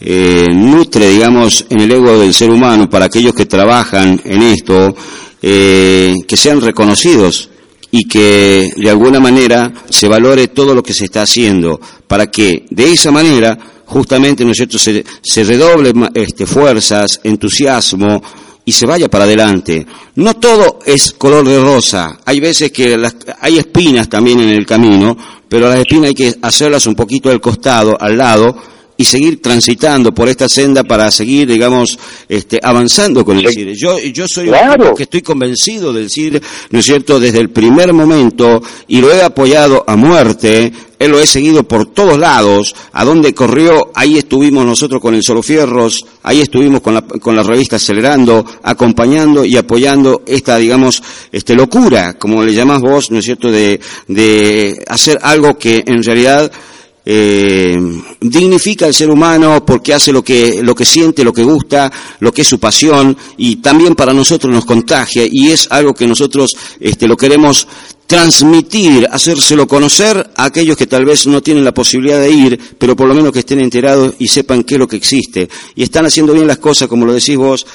eh, 0.00 0.46
nutre, 0.52 1.10
digamos, 1.10 1.66
en 1.68 1.80
el 1.80 1.90
ego 1.90 2.18
del 2.18 2.32
ser 2.32 2.50
humano 2.50 2.88
para 2.88 3.06
aquellos 3.06 3.34
que 3.34 3.46
trabajan 3.46 4.20
en 4.24 4.42
esto, 4.42 4.94
eh, 5.42 6.14
que 6.26 6.36
sean 6.36 6.60
reconocidos 6.60 7.50
y 7.90 8.04
que 8.04 8.72
de 8.76 8.90
alguna 8.90 9.18
manera 9.18 9.72
se 9.88 10.08
valore 10.08 10.48
todo 10.48 10.74
lo 10.74 10.82
que 10.82 10.94
se 10.94 11.06
está 11.06 11.22
haciendo, 11.22 11.80
para 12.06 12.30
que 12.30 12.66
de 12.70 12.92
esa 12.92 13.10
manera 13.10 13.58
justamente, 13.88 14.44
¿no 14.44 14.52
es 14.52 14.58
cierto?, 14.58 14.78
se, 14.78 15.44
redoble 15.44 15.92
este, 16.14 16.46
fuerzas, 16.46 17.20
entusiasmo 17.24 18.22
y 18.64 18.72
se 18.72 18.84
vaya 18.84 19.08
para 19.08 19.24
adelante. 19.24 19.86
No 20.16 20.34
todo 20.34 20.80
es 20.84 21.12
color 21.12 21.48
de 21.48 21.58
rosa, 21.58 22.18
hay 22.24 22.38
veces 22.38 22.70
que 22.70 22.98
las, 22.98 23.16
hay 23.40 23.58
espinas 23.58 24.08
también 24.08 24.40
en 24.40 24.50
el 24.50 24.66
camino, 24.66 25.16
pero 25.48 25.68
las 25.68 25.78
espinas 25.78 26.08
hay 26.08 26.14
que 26.14 26.34
hacerlas 26.42 26.86
un 26.86 26.94
poquito 26.94 27.30
al 27.30 27.40
costado, 27.40 27.96
al 27.98 28.18
lado, 28.18 28.54
y 29.00 29.04
seguir 29.04 29.40
transitando 29.40 30.12
por 30.12 30.28
esta 30.28 30.48
senda 30.48 30.82
para 30.82 31.08
seguir, 31.12 31.46
digamos, 31.46 31.96
este, 32.28 32.58
avanzando 32.60 33.24
con 33.24 33.38
el 33.38 33.48
CIR. 33.48 33.72
Yo, 33.76 33.96
yo 34.00 34.26
soy 34.26 34.48
un 34.48 34.94
que 34.96 35.04
estoy 35.04 35.22
convencido 35.22 35.92
del 35.92 36.10
CIR, 36.10 36.42
¿no 36.70 36.80
es 36.80 36.84
cierto?, 36.84 37.20
desde 37.20 37.38
el 37.38 37.50
primer 37.50 37.92
momento 37.92 38.60
y 38.88 39.00
lo 39.00 39.12
he 39.12 39.22
apoyado 39.22 39.84
a 39.86 39.94
muerte. 39.94 40.72
Él 40.98 41.12
lo 41.12 41.20
he 41.20 41.28
seguido 41.28 41.62
por 41.62 41.86
todos 41.86 42.18
lados. 42.18 42.74
A 42.92 43.04
donde 43.04 43.32
corrió, 43.32 43.92
ahí 43.94 44.18
estuvimos 44.18 44.66
nosotros 44.66 45.00
con 45.00 45.14
el 45.14 45.22
Solo 45.22 45.44
Fierros, 45.44 46.04
ahí 46.24 46.40
estuvimos 46.40 46.80
con 46.80 46.94
la, 46.94 47.02
con 47.02 47.36
la 47.36 47.44
revista 47.44 47.76
Acelerando, 47.76 48.44
acompañando 48.64 49.44
y 49.44 49.56
apoyando 49.56 50.22
esta, 50.26 50.56
digamos, 50.56 51.00
este 51.30 51.54
locura, 51.54 52.14
como 52.14 52.42
le 52.42 52.52
llamás 52.52 52.80
vos, 52.80 53.12
¿no 53.12 53.20
es 53.20 53.24
cierto?, 53.24 53.48
de, 53.52 53.78
de 54.08 54.82
hacer 54.88 55.20
algo 55.22 55.56
que 55.56 55.84
en 55.86 56.02
realidad 56.02 56.50
eh, 57.10 57.80
dignifica 58.20 58.84
al 58.84 58.92
ser 58.92 59.08
humano 59.08 59.64
porque 59.64 59.94
hace 59.94 60.12
lo 60.12 60.22
que, 60.22 60.62
lo 60.62 60.74
que 60.74 60.84
siente, 60.84 61.24
lo 61.24 61.32
que 61.32 61.42
gusta, 61.42 61.90
lo 62.20 62.30
que 62.30 62.42
es 62.42 62.48
su 62.48 62.60
pasión 62.60 63.16
y 63.38 63.56
también 63.56 63.94
para 63.94 64.12
nosotros 64.12 64.52
nos 64.52 64.66
contagia 64.66 65.22
y 65.26 65.50
es 65.50 65.68
algo 65.70 65.94
que 65.94 66.06
nosotros 66.06 66.54
este, 66.78 67.08
lo 67.08 67.16
queremos 67.16 67.66
transmitir, 68.06 69.06
hacérselo 69.10 69.66
conocer 69.66 70.30
a 70.36 70.44
aquellos 70.44 70.76
que 70.76 70.86
tal 70.86 71.06
vez 71.06 71.26
no 71.26 71.42
tienen 71.42 71.64
la 71.64 71.72
posibilidad 71.72 72.20
de 72.20 72.30
ir, 72.30 72.60
pero 72.78 72.94
por 72.94 73.08
lo 73.08 73.14
menos 73.14 73.32
que 73.32 73.38
estén 73.38 73.60
enterados 73.60 74.14
y 74.18 74.28
sepan 74.28 74.64
qué 74.64 74.74
es 74.74 74.80
lo 74.80 74.88
que 74.88 74.96
existe. 74.96 75.48
Y 75.74 75.82
están 75.82 76.04
haciendo 76.04 76.34
bien 76.34 76.46
las 76.46 76.58
cosas, 76.58 76.88
como 76.88 77.06
lo 77.06 77.14
decís 77.14 77.36
vos, 77.36 77.66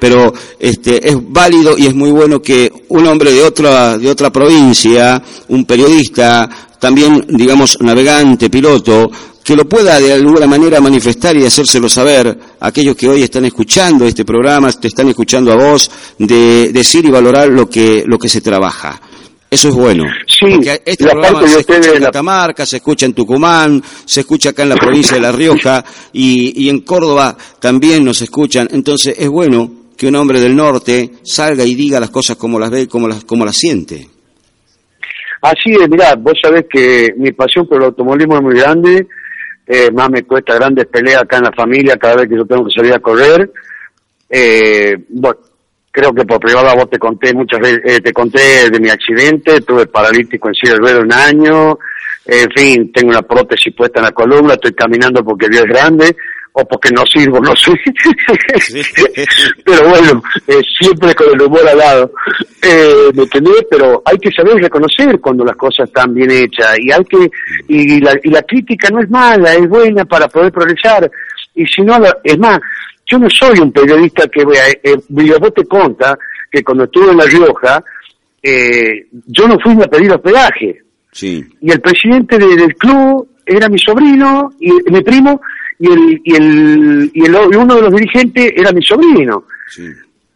pero 0.00 0.32
este, 0.58 1.08
es 1.08 1.16
válido 1.18 1.78
y 1.78 1.86
es 1.86 1.94
muy 1.94 2.10
bueno 2.10 2.40
que 2.40 2.72
un 2.88 3.06
hombre 3.06 3.32
de 3.32 3.42
otra, 3.42 3.96
de 3.96 4.10
otra 4.10 4.30
provincia, 4.30 5.22
un 5.48 5.66
periodista, 5.66 6.71
también, 6.82 7.24
digamos, 7.28 7.78
navegante, 7.80 8.50
piloto, 8.50 9.08
que 9.44 9.54
lo 9.54 9.68
pueda 9.68 10.00
de 10.00 10.12
alguna 10.14 10.48
manera 10.48 10.80
manifestar 10.80 11.36
y 11.36 11.44
hacérselo 11.46 11.88
saber 11.88 12.36
a 12.58 12.66
aquellos 12.66 12.96
que 12.96 13.08
hoy 13.08 13.22
están 13.22 13.44
escuchando 13.44 14.04
este 14.04 14.24
programa, 14.24 14.72
te 14.72 14.88
están 14.88 15.08
escuchando 15.08 15.52
a 15.52 15.54
vos, 15.56 15.88
de 16.18 16.72
decir 16.72 17.04
y 17.04 17.10
valorar 17.10 17.50
lo 17.50 17.70
que, 17.70 18.02
lo 18.04 18.18
que 18.18 18.28
se 18.28 18.40
trabaja. 18.40 19.00
Eso 19.48 19.68
es 19.68 19.74
bueno. 19.76 20.04
Sí, 20.26 20.46
Porque 20.56 20.82
este 20.84 21.04
la 21.04 21.12
programa 21.12 21.46
se 21.46 21.60
escucha 21.60 21.76
en 21.94 22.00
la- 22.00 22.06
Catamarca, 22.06 22.66
se 22.66 22.76
escucha 22.78 23.06
en 23.06 23.12
Tucumán, 23.12 23.80
se 24.04 24.20
escucha 24.22 24.48
acá 24.48 24.64
en 24.64 24.70
la 24.70 24.76
provincia 24.76 25.14
de 25.14 25.20
La 25.22 25.30
Rioja 25.30 25.84
y, 26.12 26.64
y 26.64 26.68
en 26.68 26.80
Córdoba 26.80 27.36
también 27.60 28.04
nos 28.04 28.20
escuchan. 28.22 28.66
Entonces 28.72 29.14
es 29.16 29.28
bueno 29.28 29.70
que 29.96 30.08
un 30.08 30.16
hombre 30.16 30.40
del 30.40 30.56
norte 30.56 31.12
salga 31.22 31.64
y 31.64 31.76
diga 31.76 32.00
las 32.00 32.10
cosas 32.10 32.36
como 32.36 32.58
las 32.58 32.70
ve, 32.72 32.88
como 32.88 33.06
las, 33.06 33.22
como 33.22 33.44
las 33.44 33.56
siente. 33.56 34.08
Así 35.42 35.72
es, 35.72 35.88
mirá, 35.88 36.14
vos 36.14 36.38
sabés 36.40 36.66
que 36.70 37.14
mi 37.16 37.32
pasión 37.32 37.66
por 37.66 37.78
el 37.78 37.86
automovilismo 37.86 38.36
es 38.36 38.42
muy 38.42 38.54
grande, 38.54 39.08
eh, 39.66 39.90
más 39.90 40.08
me 40.08 40.22
cuesta 40.22 40.54
grandes 40.54 40.86
peleas 40.86 41.22
acá 41.22 41.38
en 41.38 41.44
la 41.44 41.52
familia 41.52 41.96
cada 41.96 42.16
vez 42.16 42.28
que 42.28 42.36
yo 42.36 42.46
tengo 42.46 42.64
que 42.64 42.74
salir 42.74 42.94
a 42.94 43.00
correr. 43.00 43.50
Eh, 44.30 44.96
bueno, 45.08 45.38
creo 45.90 46.14
que 46.14 46.24
por 46.24 46.38
privada 46.38 46.74
vos 46.74 46.88
te 46.88 46.98
conté 46.98 47.34
muchas 47.34 47.58
veces, 47.58 47.80
eh, 47.84 48.00
te 48.00 48.12
conté 48.12 48.70
de 48.70 48.78
mi 48.78 48.88
accidente, 48.88 49.60
tuve 49.62 49.86
paralítico 49.86 50.46
en 50.46 50.54
silla 50.54 50.74
de 50.74 50.98
un 51.00 51.12
año, 51.12 51.76
en 52.24 52.50
fin, 52.52 52.92
tengo 52.92 53.10
una 53.10 53.22
prótesis 53.22 53.74
puesta 53.74 53.98
en 53.98 54.06
la 54.06 54.12
columna, 54.12 54.54
estoy 54.54 54.74
caminando 54.74 55.24
porque 55.24 55.48
Dios 55.48 55.64
es 55.64 55.68
grande, 55.68 56.16
o 56.54 56.64
porque 56.66 56.90
no 56.90 57.02
sirvo, 57.06 57.40
no 57.40 57.54
sé. 57.56 57.72
Pero 59.64 59.88
bueno, 59.88 60.22
eh, 60.46 60.60
siempre 60.78 61.14
con 61.14 61.28
el 61.34 61.42
humor 61.42 61.66
al 61.68 61.78
lado. 61.78 62.12
Eh, 62.62 63.10
¿Me 63.14 63.22
entendés? 63.24 63.64
Pero 63.70 64.02
hay 64.04 64.18
que 64.18 64.30
saber 64.30 64.56
reconocer 64.56 65.18
cuando 65.20 65.44
las 65.44 65.56
cosas 65.56 65.88
están 65.88 66.14
bien 66.14 66.30
hechas 66.30 66.78
y 66.78 66.90
hay 66.92 67.04
que 67.04 67.30
y 67.68 68.00
la, 68.00 68.12
y 68.22 68.30
la 68.30 68.42
crítica 68.42 68.88
no 68.90 69.00
es 69.00 69.10
mala, 69.10 69.54
es 69.54 69.68
buena 69.68 70.04
para 70.04 70.28
poder 70.28 70.52
progresar. 70.52 71.10
Y 71.54 71.66
si 71.66 71.82
no, 71.82 71.96
es 72.22 72.38
más, 72.38 72.60
yo 73.06 73.18
no 73.18 73.28
soy 73.30 73.58
un 73.58 73.72
periodista 73.72 74.26
que 74.28 74.44
vea, 74.44 74.68
eh, 74.70 74.80
eh, 74.84 75.38
vos 75.40 75.54
te 75.54 75.64
conta 75.66 76.18
que 76.50 76.62
cuando 76.62 76.84
estuve 76.84 77.10
en 77.10 77.16
La 77.18 77.24
Rioja, 77.24 77.82
eh, 78.42 79.06
yo 79.26 79.48
no 79.48 79.58
fui 79.58 79.72
a 79.82 79.86
pedir 79.88 80.12
hospedaje 80.12 80.82
Sí. 81.12 81.44
y 81.60 81.70
el 81.70 81.80
presidente 81.80 82.38
de- 82.38 82.56
del 82.56 82.74
club 82.76 83.28
era 83.44 83.68
mi 83.68 83.78
sobrino 83.78 84.52
y 84.60 84.70
mi 84.90 85.02
primo 85.02 85.40
y 85.82 85.86
el 85.92 86.20
y 86.24 86.34
el 86.36 87.10
y, 87.12 87.24
el, 87.26 87.34
y 87.52 87.56
uno 87.56 87.74
de 87.76 87.82
los 87.82 87.92
dirigentes 87.94 88.52
era 88.56 88.70
mi 88.72 88.82
sobrino 88.84 89.44
Sí. 89.68 89.84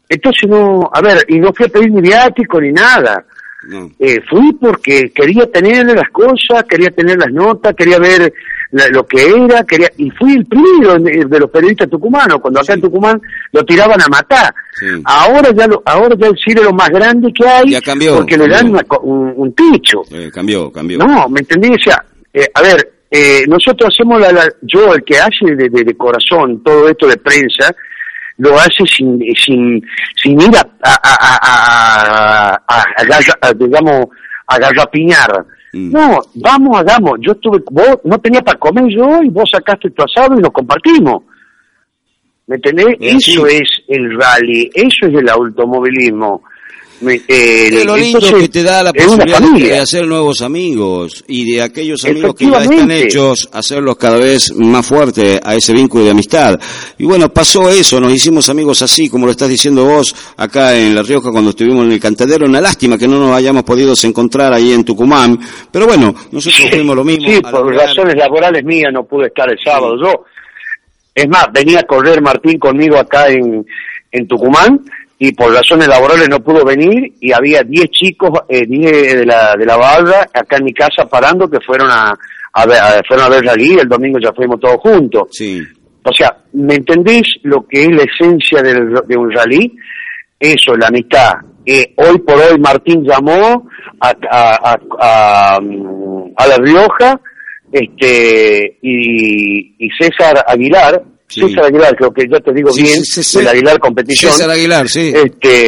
entonces 0.09 0.49
no 0.49 0.91
a 0.93 1.01
ver 1.01 1.25
y 1.29 1.39
no 1.39 1.53
fui 1.53 1.67
a 1.67 1.69
pedir 1.69 1.91
ni 1.93 2.01
viático 2.01 2.61
ni 2.61 2.73
nada 2.73 3.25
No. 3.69 3.91
Eh, 3.99 4.21
fui 4.31 4.53
porque 4.61 5.11
quería 5.15 5.45
tener 5.51 5.87
las 5.87 6.09
cosas 6.11 6.65
quería 6.69 6.91
tener 6.91 7.17
las 7.19 7.33
notas 7.33 7.75
quería 7.75 7.99
ver 7.99 8.33
la- 8.71 8.89
lo 8.89 9.07
que 9.07 9.19
era 9.29 9.65
quería 9.65 9.91
y 9.97 10.11
fui 10.11 10.35
el 10.35 10.45
primero 10.47 10.99
de, 10.99 11.25
de 11.25 11.39
los 11.41 11.51
periodistas 11.51 11.89
tucumanos 11.91 12.39
cuando 12.41 12.61
acá 12.61 12.73
Sí. 12.73 12.79
en 12.79 12.81
Tucumán 12.83 13.21
lo 13.53 13.65
tiraban 13.65 14.01
a 14.01 14.09
matar 14.09 14.55
Sí. 14.81 14.87
ahora 15.05 15.51
ya 15.53 15.67
lo 15.67 15.83
ahora 15.85 16.15
ya 16.19 16.27
el 16.29 16.37
Ciro 16.45 16.61
es 16.63 16.67
lo 16.67 16.73
más 16.75 16.91
grande 16.91 17.33
que 17.33 17.47
hay 17.49 17.71
Ya 17.71 17.81
cambió, 17.81 18.17
porque 18.19 18.37
le 18.39 18.47
dan 18.49 18.69
una 18.71 18.83
un, 19.03 19.33
un 19.37 19.53
techo 19.55 20.03
Eh, 20.13 20.31
cambió, 20.33 20.71
cambió. 20.71 20.99
no, 20.99 21.29
¿me 21.29 21.41
entendí? 21.41 21.69
O 21.75 21.79
sea, 21.79 22.05
eh, 22.35 22.47
a 22.55 22.63
ver, 22.63 22.93
eh, 23.11 23.45
nosotros 23.49 23.90
hacemos 23.95 24.21
la, 24.21 24.33
la- 24.33 24.53
yo 24.62 24.92
el 24.95 25.03
que 25.05 25.19
hace 25.19 25.55
de, 25.55 25.69
de- 25.69 25.85
de 25.85 25.97
corazón 25.97 26.62
todo 26.62 26.88
esto 26.88 27.07
de 27.07 27.16
prensa, 27.16 27.75
lo 28.38 28.55
hace 28.59 28.85
sin, 28.87 29.19
sin, 29.35 29.83
sin 30.23 30.40
ir 30.40 30.51
a, 30.57 30.69
a, 30.83 30.99
a, 31.03 32.62
a, 32.69 32.85
a- 33.49 33.53
digamos, 33.55 34.07
a 34.47 34.59
garrapiñar. 34.59 35.45
Mm. 35.73 35.90
No, 35.92 36.19
vamos, 36.35 36.79
hagamos. 36.79 37.19
Yo 37.21 37.33
estuve, 37.33 37.62
vos 37.71 37.99
no 38.05 38.19
tenía 38.19 38.42
para 38.42 38.59
comer 38.59 38.85
yo 38.88 39.23
y 39.23 39.29
vos 39.31 39.49
sacaste 39.51 39.90
tu 39.90 40.03
asado 40.03 40.38
y 40.38 40.42
nos 40.42 40.51
compartimos. 40.53 41.23
¿Me 42.47 42.57
entendés? 42.57 42.97
Sí. 43.01 43.33
Eso 43.33 43.47
es 43.47 43.69
el 43.88 44.16
rally, 44.19 44.71
eso 44.75 45.07
es 45.07 45.14
el 45.14 45.29
automovilismo. 45.29 46.42
Me- 47.01 47.15
eh, 47.29 47.69
Es 47.73 47.85
lo 47.85 47.95
lindo 47.97 48.19
entonces, 48.19 48.43
que 48.43 48.49
te 48.49 48.63
da 48.63 48.83
la 48.83 48.93
posibilidad 48.93 49.39
de, 49.41 49.79
hacer 49.79 50.07
nuevos 50.07 50.41
amigos 50.41 51.25
y 51.29 51.53
de 51.53 51.61
aquellos 51.63 52.03
amigos 52.07 52.35
que 52.35 52.47
ya 52.51 52.63
están 52.63 52.91
hechos, 52.91 53.49
hacerlos 53.53 53.97
cada 53.99 54.17
vez 54.19 54.51
más 54.55 54.87
fuerte 54.87 55.39
a 55.45 55.55
ese 55.55 55.75
vínculo 55.75 56.05
de 56.05 56.11
amistad. 56.13 56.59
Y 56.97 57.05
bueno, 57.05 57.29
pasó 57.33 57.69
eso, 57.69 58.01
nos 58.01 58.13
hicimos 58.13 58.49
amigos 58.49 58.81
así, 58.81 59.11
como 59.11 59.27
lo 59.27 59.33
estás 59.33 59.51
diciendo 59.51 59.85
vos, 59.85 60.15
acá 60.39 60.75
en 60.75 60.95
La 60.95 61.03
Rioja 61.03 61.31
cuando 61.31 61.51
estuvimos 61.51 61.85
en 61.85 61.93
el 61.93 62.01
Cantadero. 62.01 62.47
Una 62.47 62.63
lástima 62.63 62.97
que 62.97 63.07
no 63.07 63.19
nos 63.19 63.37
hayamos 63.37 63.65
podido 63.65 63.93
encontrar 64.03 64.55
ahí 64.55 64.73
en 64.73 64.83
Tucumán, 64.85 65.39
pero 65.71 65.87
bueno, 65.87 66.15
nosotros 66.33 66.71
fuimos 66.71 66.97
lo 66.97 67.05
mismo. 67.05 67.29
Sí, 67.29 67.41
por 67.43 67.53
lograr- 67.61 67.89
razones 67.89 68.15
laborales 68.17 68.65
mías 68.65 68.91
no 68.93 69.05
pude 69.05 69.27
estar 69.27 69.51
el 69.51 69.59
sábado. 69.63 69.97
Yo, 70.03 70.25
es 71.15 71.29
más, 71.29 71.47
venía 71.53 71.81
a 71.81 71.83
correr 71.83 72.23
Martín 72.23 72.59
conmigo 72.59 72.97
acá 72.97 73.29
en, 73.29 73.67
en 74.13 74.27
Tucumán 74.27 74.81
y 75.19 75.33
por 75.33 75.53
razones 75.53 75.89
laborales 75.89 76.29
no 76.29 76.41
pudo 76.41 76.65
venir 76.65 77.15
y 77.21 77.33
había 77.33 77.63
10 77.63 77.89
chicos, 77.91 78.31
eh, 78.49 78.67
10 78.67 79.15
de 79.19 79.27
la, 79.27 79.55
de 79.57 79.65
la 79.65 79.77
barra 79.77 80.27
acá 80.33 80.57
en 80.59 80.65
mi 80.65 80.73
casa 80.75 81.07
parando 81.09 81.49
que 81.49 81.59
fueron 81.61 81.89
a, 81.91 82.13
a 82.53 82.67
ver, 82.67 82.79
a- 82.79 83.03
fueron 83.09 83.27
a 83.27 83.29
ver 83.31 83.45
rally, 83.45 83.79
el 83.81 83.89
domingo 83.89 84.19
ya 84.23 84.33
fuimos 84.33 84.61
todos 84.61 84.77
juntos. 84.81 85.29
Sí, 85.31 85.63
O 86.05 86.13
sea, 86.13 86.37
¿me 86.53 86.75
entendés 86.75 87.23
lo 87.43 87.67
que 87.67 87.83
es 87.85 87.89
la 87.89 88.03
esencia 88.05 88.63
del- 88.63 88.95
de 89.07 89.17
un 89.17 89.31
rally? 89.33 89.73
Eso, 90.39 90.77
la 90.77 90.89
amistad. 90.89 91.33
Eh, 91.65 91.95
hoy 91.97 92.19
por 92.19 92.37
hoy 92.37 92.59
Martín 92.61 93.03
llamó 93.03 93.69
a, 94.01 94.09
a, 94.31 94.73
a, 95.01 95.57
a, 95.57 95.61
mm, 95.61 96.33
a 96.37 96.47
La 96.47 96.57
Rioja 96.59 97.21
este 97.73 98.79
y, 98.83 99.75
y 99.85 99.89
César 99.99 100.45
Aguilar, 100.47 101.03
Sí. 101.29 101.41
César 101.41 101.65
Aguilar, 101.65 101.97
creo 101.97 102.12
que 102.12 102.29
ya 102.29 102.39
te 102.41 102.53
digo 102.53 102.71
Sí, 102.71 102.83
bien, 102.83 103.05
sí, 103.05 103.23
el. 103.23 103.49
Aguilar 103.49 103.79
Competición, 103.81 104.33
César 104.33 104.51
Aguilar, 104.51 104.89
sí. 104.89 105.12
este, 105.15 105.67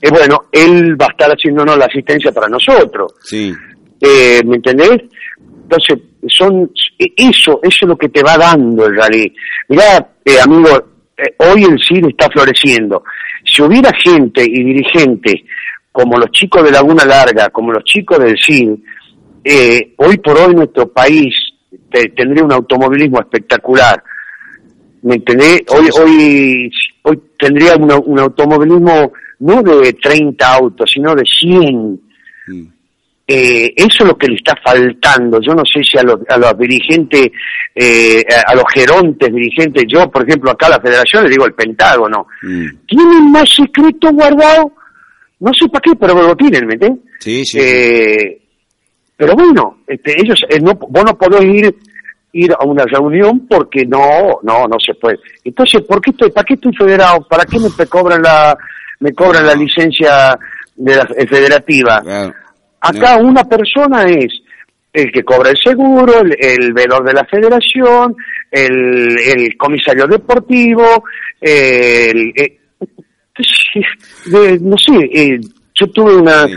eh, 0.00 0.08
bueno, 0.10 0.44
él 0.52 1.00
va 1.00 1.06
a 1.06 1.10
estar 1.10 1.30
haciéndonos 1.30 1.76
la 1.76 1.86
asistencia 1.86 2.30
para 2.32 2.48
nosotros. 2.48 3.12
Sí, 3.22 3.52
Eh, 4.00 4.40
¿Me 4.46 4.56
entendés? 4.56 5.02
Entonces, 5.62 5.98
son 6.28 6.70
eso, 6.98 7.60
eso 7.62 7.78
es 7.82 7.88
lo 7.88 7.96
que 7.96 8.08
te 8.08 8.22
va 8.22 8.36
dando 8.38 8.86
el 8.86 8.96
rally. 8.96 9.32
Mirá, 9.68 10.08
eh, 10.24 10.38
amigo, 10.42 10.68
eh, 11.16 11.34
hoy 11.38 11.64
el 11.64 11.78
cine 11.78 12.08
está 12.08 12.28
floreciendo. 12.30 13.04
Si 13.44 13.62
hubiera 13.62 13.90
gente 14.02 14.42
y 14.42 14.64
dirigentes 14.64 15.34
como 15.92 16.16
los 16.18 16.30
chicos 16.30 16.62
de 16.64 16.70
Laguna 16.70 17.04
Larga, 17.04 17.50
como 17.50 17.72
los 17.72 17.84
chicos 17.84 18.18
del 18.18 18.36
CID, 18.38 18.70
eh, 19.44 19.92
hoy 19.96 20.18
por 20.18 20.38
hoy 20.38 20.54
nuestro 20.54 20.88
país 20.88 21.34
te- 21.90 22.08
tendría 22.10 22.44
un 22.44 22.52
automovilismo 22.52 23.20
espectacular. 23.20 24.02
¿Me 25.02 25.14
entendés? 25.14 25.62
Hoy, 25.68 25.88
hoy, 25.98 26.70
hoy 27.02 27.20
tendría 27.38 27.76
un 27.76 28.18
automovilismo 28.18 29.12
no 29.40 29.62
de 29.62 29.92
30 29.94 30.54
autos, 30.54 30.90
sino 30.90 31.14
de 31.14 31.22
100 31.24 32.00
mm, 32.46 32.66
eh, 33.32 33.72
eso 33.76 34.02
es 34.02 34.06
lo 34.06 34.18
que 34.18 34.26
le 34.26 34.34
está 34.34 34.54
faltando. 34.62 35.40
Yo 35.40 35.54
no 35.54 35.62
sé 35.64 35.80
si 35.88 35.96
a 35.96 36.02
los, 36.02 36.18
a 36.28 36.36
los 36.36 36.58
dirigentes, 36.58 37.30
eh, 37.72 38.24
a 38.44 38.54
los 38.56 38.64
gerontes 38.74 39.32
dirigentes, 39.32 39.84
yo 39.86 40.10
por 40.10 40.28
ejemplo 40.28 40.50
acá 40.50 40.66
a 40.66 40.70
la 40.70 40.80
federación 40.80 41.24
le 41.24 41.30
digo 41.30 41.46
el 41.46 41.54
Pentágono, 41.54 42.26
mm. 42.42 42.66
tienen 42.88 43.30
más 43.30 43.48
secreto 43.48 44.10
guardado, 44.12 44.72
no 45.38 45.52
sé 45.54 45.68
para 45.68 45.80
qué, 45.80 45.92
pero 45.94 46.14
lo 46.20 46.36
tienen, 46.36 46.66
¿me 46.66 46.74
entiendes? 46.74 47.04
sí, 47.20 47.44
sí. 47.44 47.58
Eh, 47.60 48.40
pero 49.16 49.34
bueno, 49.34 49.82
este, 49.86 50.18
ellos, 50.18 50.40
eh, 50.48 50.58
no, 50.60 50.74
vos 50.74 51.04
no 51.04 51.16
podés 51.16 51.44
ir 51.44 51.74
ir 52.32 52.52
a 52.52 52.64
una 52.64 52.84
reunión 52.84 53.46
porque 53.48 53.84
no, 53.86 54.38
no, 54.42 54.66
no 54.66 54.76
se 54.84 54.94
puede. 54.94 55.18
Entonces, 55.44 55.82
¿por 55.82 56.00
qué 56.00 56.10
estoy, 56.10 56.30
para 56.30 56.44
qué 56.44 56.54
estoy 56.54 56.72
federado? 56.74 57.26
¿Para 57.28 57.44
qué 57.44 57.58
me, 57.58 57.86
cobran 57.86 58.22
la, 58.22 58.56
me 59.00 59.12
cobran 59.12 59.46
la 59.46 59.54
licencia 59.54 60.38
de 60.76 60.96
la 60.96 61.08
eh, 61.16 61.26
federativa? 61.26 62.00
Claro. 62.00 62.34
Acá 62.80 63.16
una 63.16 63.44
persona 63.44 64.04
es 64.04 64.32
el 64.92 65.12
que 65.12 65.22
cobra 65.22 65.50
el 65.50 65.56
seguro, 65.62 66.20
el, 66.20 66.34
el 66.40 66.72
veedor 66.72 67.04
de 67.04 67.12
la 67.12 67.24
federación, 67.24 68.16
el, 68.50 69.16
el 69.36 69.56
comisario 69.56 70.06
deportivo, 70.06 71.04
el, 71.40 72.32
eh, 72.36 72.58
de- 74.26 74.58
no 74.60 74.76
sé, 74.78 74.92
eh, 75.12 75.40
yo 75.74 75.86
tuve 75.92 76.16
una, 76.16 76.46
Sí. 76.46 76.54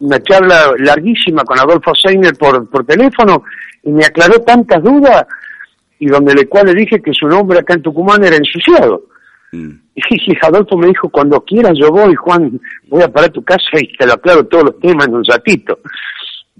una 0.00 0.20
charla 0.22 0.72
larguísima 0.78 1.44
con 1.44 1.58
Adolfo 1.58 1.92
Seiner 1.94 2.34
por, 2.34 2.68
por 2.70 2.84
teléfono 2.86 3.42
y 3.82 3.90
me 3.90 4.04
aclaró 4.04 4.40
tantas 4.40 4.82
dudas 4.82 5.26
y 5.98 6.06
donde 6.06 6.34
le 6.34 6.46
cual 6.46 6.66
le 6.66 6.74
dije 6.74 7.02
que 7.02 7.12
su 7.12 7.26
nombre 7.26 7.58
acá 7.58 7.74
en 7.74 7.82
Tucumán 7.82 8.22
era 8.24 8.36
ensuciado. 8.36 9.04
Mm. 9.52 9.70
Y 9.94 10.36
Adolfo 10.42 10.76
me 10.76 10.88
dijo, 10.88 11.08
cuando 11.08 11.40
quieras 11.44 11.72
yo 11.76 11.90
voy, 11.90 12.14
Juan, 12.14 12.60
voy 12.88 13.02
a 13.02 13.08
parar 13.08 13.30
tu 13.30 13.42
casa 13.42 13.64
y 13.80 13.96
te 13.96 14.06
lo 14.06 14.12
aclaro 14.12 14.46
todos 14.46 14.64
los 14.64 14.80
temas 14.80 15.08
en 15.08 15.14
un 15.14 15.24
ratito. 15.24 15.80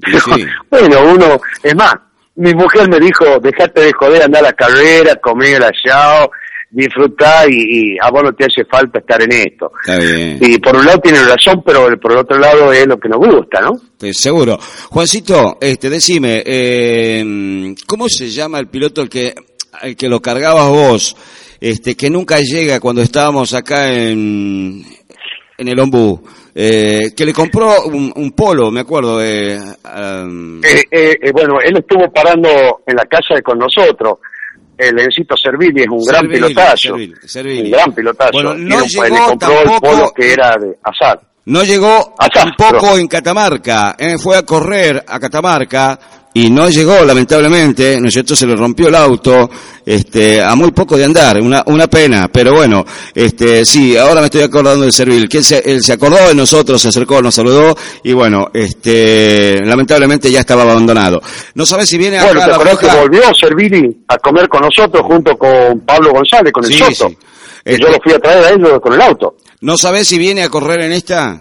Pero, 0.01 0.19
sí. 0.21 0.47
bueno, 0.71 0.97
uno, 1.15 1.41
es 1.63 1.75
más, 1.77 1.95
mi 2.35 2.55
mujer 2.55 2.89
me 2.89 2.99
dijo, 2.99 3.39
dejate 3.41 3.81
de 3.83 3.93
joder, 3.93 4.23
andar 4.23 4.45
a 4.45 4.49
la 4.49 4.53
carrera, 4.53 5.17
comer 5.17 5.57
el 5.57 5.65
asado, 5.65 6.31
disfrutar 6.71 7.51
y, 7.51 7.95
y 7.95 7.99
a 8.01 8.11
vos 8.11 8.23
no 8.23 8.33
te 8.33 8.45
hace 8.45 8.65
falta 8.65 8.99
estar 8.99 9.23
en 9.23 9.33
esto. 9.33 9.73
Está 9.87 9.99
bien. 9.99 10.39
Y 10.41 10.59
por 10.59 10.77
un 10.77 10.85
lado 10.85 10.99
tiene 11.01 11.19
razón, 11.23 11.63
pero 11.65 11.87
por 12.01 12.13
el 12.13 12.19
otro 12.19 12.39
lado 12.39 12.73
es 12.73 12.87
lo 12.87 12.99
que 12.99 13.09
nos 13.09 13.19
gusta, 13.19 13.61
¿no? 13.61 13.73
Seguro. 14.13 14.59
Juancito, 14.91 15.57
este, 15.61 15.89
decime, 15.91 16.43
eh, 16.45 17.75
¿cómo 17.87 18.09
se 18.09 18.29
llama 18.29 18.59
el 18.59 18.69
piloto 18.69 19.01
el 19.03 19.09
que, 19.09 19.35
el 19.83 19.97
que 19.97 20.09
lo 20.09 20.21
cargabas 20.21 20.69
vos? 20.69 21.17
Este, 21.61 21.97
que 21.97 22.11
nunca 22.11 22.39
llega 22.39 22.79
cuando 22.81 23.03
estábamos 23.03 23.55
acá 23.55 23.93
en, 23.93 24.85
en 25.57 25.69
el 25.69 25.81
ombú. 25.81 26.23
eh, 26.55 27.13
que 27.17 27.25
le 27.25 27.33
compró 27.33 27.85
un, 27.87 28.33
polo, 28.33 28.71
me 28.71 28.81
acuerdo. 28.81 29.21
Eh, 29.23 29.59
bueno, 31.33 31.61
él 31.65 31.77
estuvo 31.79 32.11
parando 32.13 32.49
en 32.87 32.97
la 32.97 33.05
casa 33.07 33.41
con 33.43 33.59
nosotros. 33.59 34.19
El 34.79 34.99
Encito 35.01 35.37
Servili 35.37 35.83
es 35.83 35.89
un 35.91 36.05
gran 36.05 36.29
pilotazo. 36.29 36.95
Un 36.95 37.71
gran 37.71 37.93
pilotazo. 37.93 38.31
Bueno, 38.33 38.55
no 38.55 38.85
llegó 38.85 39.05
le 39.05 39.19
compró 39.19 39.61
el 39.61 39.81
polo 39.81 40.13
que 40.15 40.33
era 40.33 40.57
de 40.57 40.79
Azar. 40.83 41.21
No 41.47 41.65
llegó 41.65 42.15
tampoco 42.33 42.97
en 42.99 43.09
Catamarca, 43.09 43.97
fue 44.23 44.37
a 44.37 44.43
correr 44.45 45.03
a 45.07 45.19
Catamarca 45.19 45.99
y 46.35 46.51
no 46.51 46.69
llegó 46.69 47.05
lamentablemente, 47.05 48.01
¿no 48.01 48.09
es 48.09 48.15
cierto? 48.15 48.37
Se 48.37 48.47
le 48.47 48.55
rompió 48.55 48.89
el 48.89 48.95
auto, 48.95 49.51
este, 49.85 50.43
a 50.43 50.55
muy 50.55 50.71
poco 50.73 50.97
de 50.97 51.05
andar, 51.05 51.41
una, 51.41 51.63
una 51.67 51.87
pena, 51.87 52.29
pero 52.29 52.53
bueno, 52.53 52.85
este, 53.15 53.65
sí, 53.65 53.97
ahora 53.97 54.21
me 54.21 54.27
estoy 54.27 54.43
acordando 54.43 54.83
del 54.83 54.93
Servil, 54.93 55.29
que 55.29 55.39
él 55.39 55.45
se, 55.45 55.59
él 55.59 55.83
se 55.83 55.95
acordó 55.95 56.29
de 56.29 56.35
nosotros, 56.35 56.81
se 56.81 56.89
acercó, 56.89 57.23
nos 57.23 57.35
saludó 57.35 57.75
y 58.05 58.13
bueno, 58.13 58.51
este, 58.53 59.61
lamentablemente 59.65 60.31
ya 60.31 60.41
estaba 60.41 60.63
abandonado. 60.63 61.21
No 61.55 61.65
sabe 61.65 61.87
si 61.87 61.99
viene 61.99 62.23
bueno, 62.23 62.43
acá 62.43 62.65
la 62.65 62.77
que 62.77 63.01
volvió 63.01 63.23
Servili 63.35 64.05
a 64.09 64.19
comer 64.19 64.49
con 64.49 64.63
nosotros 64.63 65.03
junto 65.07 65.37
con 65.37 65.81
Pablo 65.81 66.13
González, 66.13 66.53
con 66.53 66.65
el 66.65 66.73
Soto. 66.73 67.11
Yo 67.65 67.89
lo 67.89 67.99
fui 68.03 68.13
a 68.13 68.19
traer 68.19 68.45
a 68.45 68.51
ellos 68.51 68.81
con 68.81 68.93
el 68.95 69.01
auto. 69.01 69.37
¿No 69.61 69.77
sabe 69.77 70.05
si 70.05 70.19
viene 70.19 70.43
a 70.43 70.49
correr 70.49 70.83
en 70.83 70.93
esta? 70.93 71.41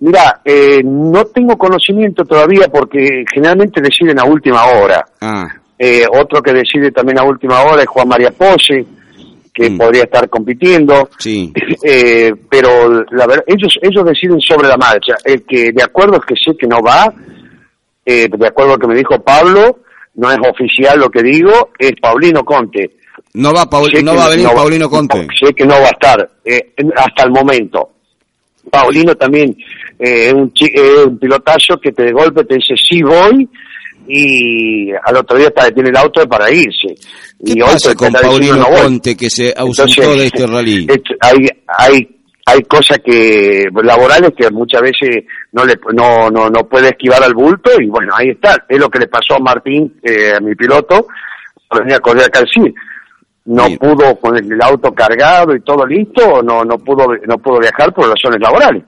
Mira, 0.00 0.40
eh, 0.42 0.80
no 0.82 1.26
tengo 1.26 1.58
conocimiento 1.58 2.24
todavía 2.24 2.68
porque 2.72 3.22
generalmente 3.32 3.82
deciden 3.82 4.18
a 4.18 4.24
última 4.24 4.64
hora. 4.64 5.04
Ah. 5.20 5.46
Eh, 5.78 6.06
otro 6.10 6.42
que 6.42 6.54
decide 6.54 6.90
también 6.90 7.18
a 7.18 7.24
última 7.24 7.62
hora 7.62 7.82
es 7.82 7.88
Juan 7.88 8.08
María 8.08 8.30
Pose, 8.30 8.86
que 9.52 9.68
mm. 9.68 9.76
podría 9.76 10.04
estar 10.04 10.28
compitiendo. 10.28 11.08
Sí. 11.18 11.52
Eh, 11.82 12.34
pero 12.50 12.90
la 13.10 13.26
verdad, 13.26 13.44
ellos 13.46 13.78
ellos 13.80 14.04
deciden 14.04 14.38
sobre 14.38 14.68
la 14.68 14.76
marcha. 14.76 15.14
El 15.24 15.44
que 15.46 15.72
de 15.72 15.82
acuerdo 15.82 16.18
es 16.18 16.26
que 16.26 16.34
sé 16.34 16.54
que 16.54 16.66
no 16.66 16.82
va, 16.82 17.10
de 18.04 18.46
acuerdo 18.46 18.72
a 18.72 18.74
lo 18.74 18.78
que 18.78 18.86
me 18.86 18.94
dijo 18.96 19.18
Pablo, 19.22 19.78
no 20.16 20.30
es 20.30 20.38
oficial 20.46 20.98
lo 20.98 21.08
que 21.08 21.22
digo, 21.22 21.70
es 21.78 21.92
Paulino 22.02 22.44
Conte. 22.44 22.98
No 23.32 23.54
va, 23.54 23.64
no 24.02 24.14
va 24.14 24.26
a 24.26 24.28
venir 24.28 24.46
Paulino 24.54 24.90
Conte. 24.90 25.26
Sé 25.42 25.54
que 25.54 25.64
no 25.64 25.74
va 25.74 25.86
a 25.86 25.90
estar 25.90 26.30
hasta 26.96 27.22
el 27.24 27.30
momento. 27.30 27.88
Paulino 28.70 29.14
también 29.14 29.56
eh, 30.00 30.28
es 30.28 30.32
un, 30.32 30.52
un 31.06 31.18
pilotazo 31.18 31.78
que 31.78 31.92
te 31.92 32.04
de 32.04 32.12
golpe 32.12 32.44
te 32.44 32.54
dice 32.54 32.74
sí 32.88 33.02
voy 33.02 33.48
y 34.08 34.90
al 34.90 35.16
otro 35.16 35.36
día 35.36 35.48
está, 35.48 35.70
tiene 35.70 35.90
el 35.90 35.96
auto 35.96 36.26
para 36.26 36.50
irse. 36.50 36.94
¿Qué 37.44 37.52
y 37.52 37.60
pasa 37.60 37.94
con 37.94 38.12
Paulino 38.12 38.64
Conte 38.64 39.16
que 39.16 39.30
se 39.30 39.54
ausentó 39.56 40.16
de 40.16 40.26
este 40.26 40.46
rally? 40.46 40.86
hay, 41.20 41.46
hay, 41.68 42.20
hay 42.46 42.62
cosas 42.62 42.98
que 43.04 43.66
laborales 43.82 44.32
que 44.36 44.50
muchas 44.50 44.82
veces 44.82 45.24
no 45.52 45.64
le 45.64 45.74
no, 45.92 46.30
no, 46.30 46.48
no 46.48 46.68
puede 46.68 46.88
esquivar 46.88 47.22
al 47.22 47.34
bulto 47.34 47.70
y 47.80 47.86
bueno, 47.86 48.12
ahí 48.16 48.30
está. 48.30 48.64
Es 48.68 48.78
lo 48.78 48.88
que 48.88 49.00
le 49.00 49.06
pasó 49.06 49.36
a 49.36 49.38
Martín, 49.38 49.94
eh, 50.02 50.32
a 50.36 50.40
mi 50.40 50.54
piloto, 50.54 51.06
venía 51.78 51.96
a 51.96 52.00
correr 52.00 52.24
acá 52.24 52.40
al 52.40 52.48
no 53.42 53.64
pudo 53.78 54.16
con 54.16 54.36
el, 54.36 54.62
auto 54.62 54.92
cargado 54.92 55.54
y 55.54 55.60
todo 55.60 55.86
listo, 55.86 56.42
no 56.42 56.64
no 56.64 56.78
pudo 56.78 57.06
no 57.26 57.38
pudo 57.38 57.58
viajar 57.58 57.92
por 57.92 58.08
razones 58.08 58.40
laborales. 58.40 58.82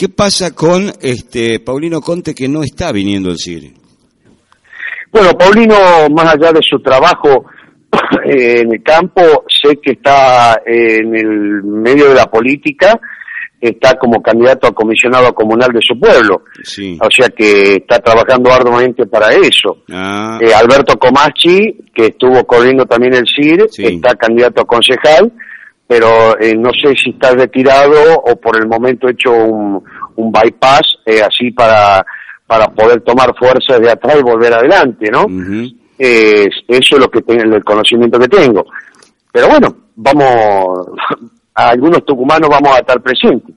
¿Qué 0.00 0.08
pasa 0.08 0.54
con 0.54 0.90
este 1.02 1.60
Paulino 1.60 2.00
Conte 2.00 2.34
que 2.34 2.48
no 2.48 2.62
está 2.62 2.90
viniendo 2.90 3.28
al 3.28 3.36
CIR? 3.36 3.70
Bueno, 5.12 5.32
Paulino, 5.36 5.76
más 6.16 6.34
allá 6.34 6.52
de 6.52 6.62
su 6.62 6.78
trabajo 6.78 7.44
en 8.24 8.72
el 8.72 8.82
campo, 8.82 9.20
sé 9.46 9.76
que 9.76 9.90
está 9.90 10.58
en 10.64 11.14
el 11.14 11.62
medio 11.62 12.08
de 12.08 12.14
la 12.14 12.30
política 12.30 12.98
está 13.60 13.98
como 13.98 14.22
candidato 14.22 14.68
a 14.68 14.72
comisionado 14.72 15.34
comunal 15.34 15.70
de 15.70 15.80
su 15.82 16.00
pueblo. 16.00 16.44
O 16.98 17.08
sea 17.10 17.28
que 17.28 17.74
está 17.74 17.98
trabajando 17.98 18.50
arduamente 18.50 19.04
para 19.04 19.28
eso. 19.34 19.84
Ah. 19.90 20.38
Eh, 20.40 20.54
Alberto 20.54 20.98
Comachi, 20.98 21.76
que 21.94 22.06
estuvo 22.06 22.42
corriendo 22.46 22.86
también 22.86 23.12
el 23.12 23.26
CIR, 23.26 23.66
está 23.76 24.14
candidato 24.14 24.62
a 24.62 24.66
concejal, 24.66 25.30
pero 25.90 26.38
eh, 26.38 26.54
no 26.56 26.70
sé 26.70 26.94
si 26.94 27.10
está 27.10 27.32
retirado 27.32 28.20
o 28.20 28.36
por 28.36 28.56
el 28.56 28.68
momento 28.68 29.08
hecho 29.08 29.32
un, 29.32 29.82
un 30.14 30.30
bypass 30.30 31.00
eh, 31.04 31.20
así 31.20 31.50
para, 31.50 32.06
para 32.46 32.68
poder 32.68 33.00
tomar 33.00 33.36
fuerza 33.36 33.76
de 33.76 33.90
atrás 33.90 34.18
y 34.20 34.22
volver 34.22 34.54
adelante, 34.54 35.10
¿no? 35.10 35.26
eso 35.98 36.48
es 36.68 36.96
lo 36.96 37.10
que 37.10 37.22
tengo, 37.22 37.56
el 37.56 37.64
conocimiento 37.64 38.20
que 38.20 38.28
tengo. 38.28 38.64
Pero 39.32 39.48
bueno, 39.48 39.76
vamos, 39.96 40.90
algunos 41.68 42.04
tucumanos 42.04 42.48
vamos 42.48 42.74
a 42.74 42.78
estar 42.80 43.00
presentes. 43.02 43.54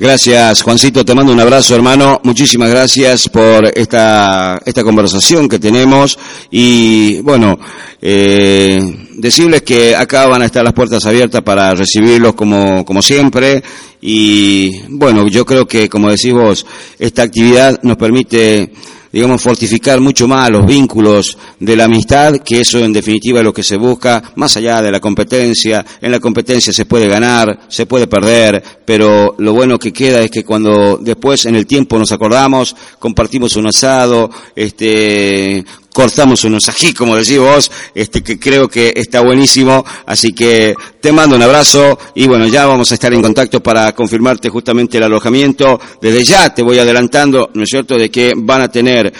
Gracias, 0.00 0.62
Juancito. 0.62 1.04
Te 1.04 1.14
mando 1.14 1.30
un 1.30 1.40
abrazo, 1.40 1.74
hermano. 1.74 2.20
Muchísimas 2.24 2.70
gracias 2.70 3.28
por 3.28 3.66
esta, 3.66 4.58
esta 4.64 4.82
conversación 4.82 5.46
que 5.46 5.58
tenemos. 5.58 6.18
Y 6.50 7.20
bueno, 7.20 7.58
eh, 8.00 8.80
decirles 9.18 9.60
que 9.60 9.94
acá 9.94 10.26
van 10.26 10.40
a 10.40 10.46
estar 10.46 10.64
las 10.64 10.72
puertas 10.72 11.04
abiertas 11.04 11.42
para 11.42 11.74
recibirlos 11.74 12.32
como, 12.32 12.82
como 12.82 13.02
siempre. 13.02 13.62
Y 14.00 14.80
bueno, 14.88 15.28
yo 15.28 15.44
creo 15.44 15.66
que, 15.66 15.90
como 15.90 16.10
decís 16.10 16.32
vos, 16.32 16.66
esta 16.98 17.24
actividad 17.24 17.78
nos 17.82 17.98
permite 17.98 18.72
digamos, 19.12 19.42
fortificar 19.42 20.00
mucho 20.00 20.28
más 20.28 20.50
los 20.50 20.66
vínculos 20.66 21.36
de 21.58 21.76
la 21.76 21.84
amistad, 21.84 22.36
que 22.38 22.60
eso 22.60 22.78
en 22.78 22.92
definitiva 22.92 23.40
es 23.40 23.44
lo 23.44 23.52
que 23.52 23.62
se 23.62 23.76
busca, 23.76 24.32
más 24.36 24.56
allá 24.56 24.80
de 24.82 24.92
la 24.92 25.00
competencia. 25.00 25.84
En 26.00 26.12
la 26.12 26.20
competencia 26.20 26.72
se 26.72 26.84
puede 26.84 27.08
ganar, 27.08 27.60
se 27.68 27.86
puede 27.86 28.06
perder, 28.06 28.62
pero 28.84 29.34
lo 29.38 29.52
bueno 29.52 29.78
que 29.78 29.92
queda 29.92 30.20
es 30.20 30.30
que 30.30 30.44
cuando 30.44 30.98
después 30.98 31.46
en 31.46 31.56
el 31.56 31.66
tiempo 31.66 31.98
nos 31.98 32.12
acordamos, 32.12 32.76
compartimos 32.98 33.56
un 33.56 33.66
asado, 33.66 34.30
este, 34.54 35.64
cortamos 36.00 36.44
unos 36.44 36.66
ají, 36.66 36.94
como 36.94 37.14
decís 37.14 37.38
vos, 37.38 37.70
este, 37.94 38.22
que 38.22 38.38
creo 38.38 38.68
que 38.68 38.94
está 38.96 39.20
buenísimo. 39.20 39.84
Así 40.06 40.32
que 40.32 40.74
te 40.98 41.12
mando 41.12 41.36
un 41.36 41.42
abrazo 41.42 41.98
y 42.14 42.26
bueno, 42.26 42.46
ya 42.46 42.64
vamos 42.64 42.90
a 42.90 42.94
estar 42.94 43.12
en 43.12 43.20
contacto 43.20 43.62
para 43.62 43.94
confirmarte 43.94 44.48
justamente 44.48 44.96
el 44.96 45.02
alojamiento. 45.02 45.78
Desde 46.00 46.24
ya 46.24 46.54
te 46.54 46.62
voy 46.62 46.78
adelantando, 46.78 47.50
¿no 47.52 47.64
es 47.64 47.68
cierto?, 47.68 47.98
de 47.98 48.10
que 48.10 48.32
van 48.34 48.62
a 48.62 48.68
tener 48.70 49.12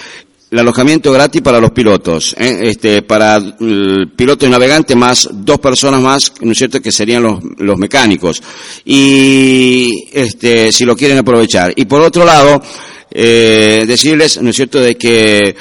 el 0.51 0.59
alojamiento 0.59 1.13
gratis 1.13 1.43
para 1.43 1.61
los 1.61 1.71
pilotos, 1.71 2.35
¿eh? 2.39 2.61
este, 2.63 3.03
para 3.03 3.37
el 3.37 4.13
piloto 4.17 4.47
y 4.47 4.49
navegante 4.49 4.97
más 4.97 5.29
dos 5.31 5.59
personas 5.59 6.01
más, 6.01 6.33
¿no 6.41 6.53
es 6.53 6.57
cierto?, 6.57 6.81
que 6.81 6.91
serían 6.91 7.23
los, 7.23 7.41
los 7.59 7.77
mecánicos. 7.77 8.43
Y, 8.87 10.09
este, 10.15 10.73
si 10.73 10.87
lo 10.87 10.97
quieren 10.97 11.19
aprovechar. 11.19 11.75
Y 11.77 11.85
por 11.85 12.01
otro 12.01 12.25
lado, 12.25 12.63
eh, 13.11 13.85
decirles, 13.87 14.41
¿no 14.41 14.49
es 14.49 14.57
cierto?, 14.57 14.81
de 14.81 14.97
que 14.97 15.55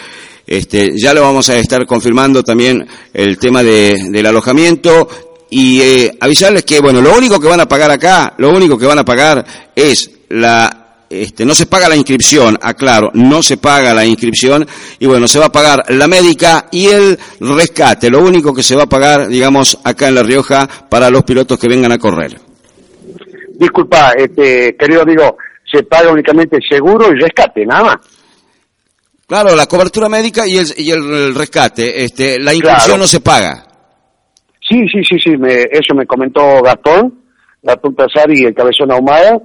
este, 0.50 0.94
ya 0.98 1.14
lo 1.14 1.22
vamos 1.22 1.48
a 1.52 1.58
estar 1.58 1.86
confirmando 1.86 2.42
también 2.42 2.84
el 3.14 3.38
tema 3.38 3.62
de, 3.62 4.08
del 4.10 4.26
alojamiento 4.26 5.08
y 5.48 5.80
eh, 5.80 6.18
avisarles 6.20 6.64
que, 6.64 6.80
bueno, 6.80 7.02
lo 7.02 7.16
único 7.16 7.40
que 7.40 7.48
van 7.48 7.60
a 7.60 7.68
pagar 7.68 7.92
acá, 7.92 8.34
lo 8.40 8.50
único 8.50 8.76
que 8.76 8.88
van 8.88 8.98
a 8.98 9.06
pagar 9.06 9.46
es 9.76 10.10
la, 10.30 11.04
este, 11.08 11.46
no 11.46 11.54
se 11.54 11.68
paga 11.68 11.88
la 11.88 11.96
inscripción, 11.96 12.58
aclaro, 12.60 13.12
no 13.14 13.44
se 13.44 13.58
paga 13.58 13.94
la 13.94 14.04
inscripción 14.08 14.66
y 14.98 15.06
bueno, 15.06 15.28
se 15.28 15.38
va 15.38 15.46
a 15.46 15.52
pagar 15.52 15.84
la 15.90 16.08
médica 16.08 16.66
y 16.72 16.88
el 16.88 17.20
rescate, 17.40 18.10
lo 18.10 18.24
único 18.24 18.52
que 18.52 18.64
se 18.64 18.76
va 18.76 18.84
a 18.84 18.90
pagar, 18.90 19.28
digamos, 19.28 19.78
acá 19.84 20.08
en 20.08 20.16
La 20.16 20.24
Rioja 20.24 20.68
para 20.90 21.12
los 21.12 21.22
pilotos 21.26 21.60
que 21.60 21.70
vengan 21.70 21.92
a 21.92 22.00
correr. 22.00 22.40
Disculpa, 23.54 24.14
este, 24.18 24.76
querido 24.76 25.04
amigo, 25.04 25.38
se 25.72 25.84
paga 25.84 26.12
únicamente 26.12 26.58
seguro 26.68 27.14
y 27.14 27.20
rescate, 27.20 27.68
nada 27.68 27.84
más. 27.84 27.98
Claro, 29.30 29.56
la 29.56 29.68
cobertura 29.68 30.10
médica 30.10 30.48
y 30.48 30.58
el, 30.58 30.66
y 30.76 30.90
el, 30.90 31.36
rescate. 31.36 32.04
Este, 32.04 32.40
la 32.40 32.52
inscripción 32.52 33.00
no 33.00 33.06
se 33.06 33.22
paga. 33.22 33.64
Sí, 34.68 34.88
sí, 34.92 35.04
sí, 35.08 35.20
sí. 35.24 35.38
Me, 35.38 35.54
eso 35.72 35.94
me 35.94 36.08
comentó 36.08 36.64
Gastón, 36.64 37.14
Gastón 37.62 37.96
Tasari 37.96 38.42
y 38.42 38.46
el 38.46 38.56
Cabezón 38.56 38.92
Ahumada. 38.92 39.40